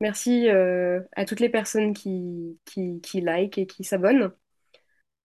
Merci 0.00 0.48
à 0.48 1.24
toutes 1.26 1.38
les 1.38 1.48
personnes 1.48 1.94
qui, 1.94 2.58
qui, 2.64 3.00
qui 3.02 3.24
et 3.28 3.66
qui 3.68 3.84
s'abonnent. 3.84 4.32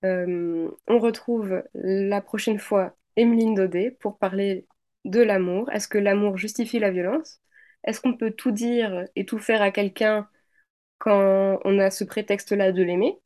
Euh, 0.05 0.69
on 0.87 0.99
retrouve 0.99 1.63
la 1.73 2.21
prochaine 2.21 2.59
fois 2.59 2.95
Emeline 3.15 3.55
Daudet 3.55 3.91
pour 3.91 4.17
parler 4.19 4.67
de 5.05 5.21
l'amour. 5.21 5.71
Est-ce 5.71 5.87
que 5.87 5.97
l'amour 5.97 6.37
justifie 6.37 6.79
la 6.79 6.91
violence? 6.91 7.39
Est-ce 7.83 8.01
qu'on 8.01 8.15
peut 8.17 8.31
tout 8.31 8.51
dire 8.51 9.05
et 9.15 9.25
tout 9.25 9.39
faire 9.39 9.61
à 9.61 9.71
quelqu'un 9.71 10.29
quand 10.99 11.59
on 11.65 11.79
a 11.79 11.91
ce 11.91 12.03
prétexte-là 12.05 12.71
de 12.73 12.83
l'aimer? 12.83 13.19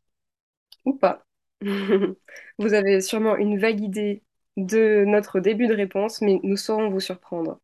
Ou 0.85 0.93
pas? 0.95 1.25
Vous 2.59 2.73
avez 2.73 3.01
sûrement 3.01 3.35
une 3.37 3.59
vague 3.59 3.81
idée 3.81 4.23
de 4.57 5.05
notre 5.07 5.39
début 5.39 5.67
de 5.67 5.75
réponse, 5.75 6.21
mais 6.21 6.39
nous 6.43 6.57
saurons 6.57 6.89
vous 6.89 6.99
surprendre. 6.99 7.59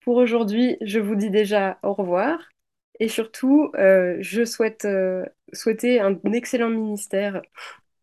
pour 0.00 0.16
aujourd'hui, 0.16 0.76
je 0.82 0.98
vous 1.00 1.16
dis 1.16 1.30
déjà 1.30 1.78
au 1.82 1.92
revoir. 1.94 2.38
Et 3.00 3.08
surtout, 3.08 3.70
euh, 3.76 4.16
je 4.20 4.44
souhaite 4.44 4.84
euh, 4.86 5.24
souhaiter 5.52 6.00
un 6.00 6.18
excellent 6.32 6.70
ministère 6.70 7.42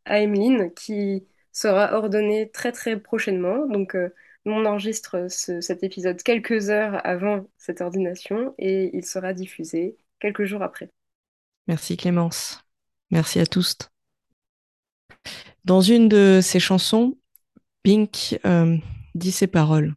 à 0.06 0.20
Emeline 0.20 0.74
qui 0.74 1.26
sera 1.52 1.94
ordonnée 1.94 2.50
très 2.52 2.72
très 2.72 3.00
prochainement. 3.00 3.68
Donc, 3.68 3.96
euh, 3.96 4.10
on 4.46 4.66
enregistre 4.66 5.28
ce- 5.30 5.62
cet 5.62 5.84
épisode 5.84 6.22
quelques 6.22 6.70
heures 6.70 7.00
avant 7.06 7.46
cette 7.58 7.82
ordination 7.82 8.54
et 8.58 8.90
il 8.96 9.06
sera 9.06 9.34
diffusé 9.34 9.98
quelques 10.20 10.44
jours 10.46 10.64
après. 10.64 10.90
Merci 11.68 11.96
Clémence. 11.96 12.60
Merci 13.10 13.40
à 13.40 13.46
tous. 13.46 13.78
Dans 15.64 15.82
une 15.82 16.10
de 16.10 16.40
ses 16.42 16.60
chansons, 16.60 17.18
Pink 17.84 18.38
euh, 18.46 18.78
dit 19.16 19.32
ces 19.32 19.48
paroles. 19.48 19.94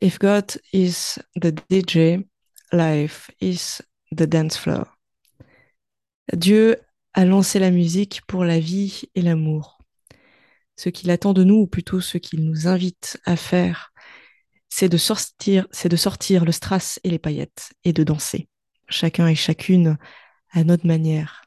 If 0.00 0.18
God 0.18 0.60
is 0.72 1.18
the 1.40 1.52
DJ, 1.70 2.24
life 2.72 3.30
is 3.40 3.80
the 4.14 4.24
dance 4.24 4.56
floor. 4.56 4.84
Dieu 6.32 6.76
a 7.14 7.24
lancé 7.24 7.58
la 7.58 7.70
musique 7.70 8.22
pour 8.26 8.44
la 8.44 8.58
vie 8.58 9.02
et 9.14 9.22
l'amour. 9.22 9.78
Ce 10.76 10.88
qu'il 10.88 11.10
attend 11.10 11.32
de 11.32 11.44
nous, 11.44 11.54
ou 11.54 11.66
plutôt 11.66 12.00
ce 12.00 12.18
qu'il 12.18 12.44
nous 12.44 12.66
invite 12.66 13.20
à 13.24 13.36
faire, 13.36 13.92
c'est 14.68 14.88
de 14.88 14.96
sortir, 14.96 15.68
c'est 15.70 15.88
de 15.88 15.96
sortir 15.96 16.44
le 16.44 16.50
strass 16.50 16.98
et 17.04 17.10
les 17.10 17.20
paillettes 17.20 17.72
et 17.84 17.92
de 17.92 18.02
danser, 18.02 18.48
chacun 18.88 19.28
et 19.28 19.36
chacune 19.36 19.96
à 20.50 20.64
notre 20.64 20.86
manière. 20.86 21.44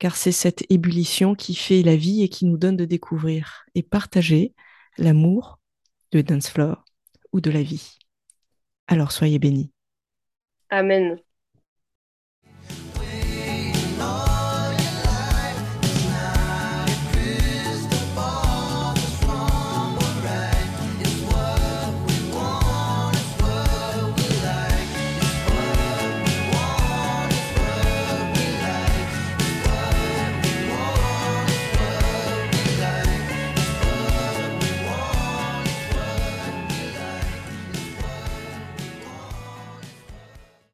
Car 0.00 0.16
c'est 0.16 0.32
cette 0.32 0.64
ébullition 0.70 1.36
qui 1.36 1.54
fait 1.54 1.82
la 1.82 1.94
vie 1.94 2.22
et 2.22 2.28
qui 2.28 2.46
nous 2.46 2.58
donne 2.58 2.76
de 2.76 2.84
découvrir 2.84 3.64
et 3.76 3.82
partager 3.84 4.54
l'amour 4.98 5.60
de 6.10 6.20
dance 6.20 6.48
floor 6.48 6.84
ou 7.32 7.40
de 7.40 7.50
la 7.50 7.62
vie. 7.62 7.98
Alors 8.88 9.12
soyez 9.12 9.38
bénis. 9.38 9.70
Amen. 10.70 11.20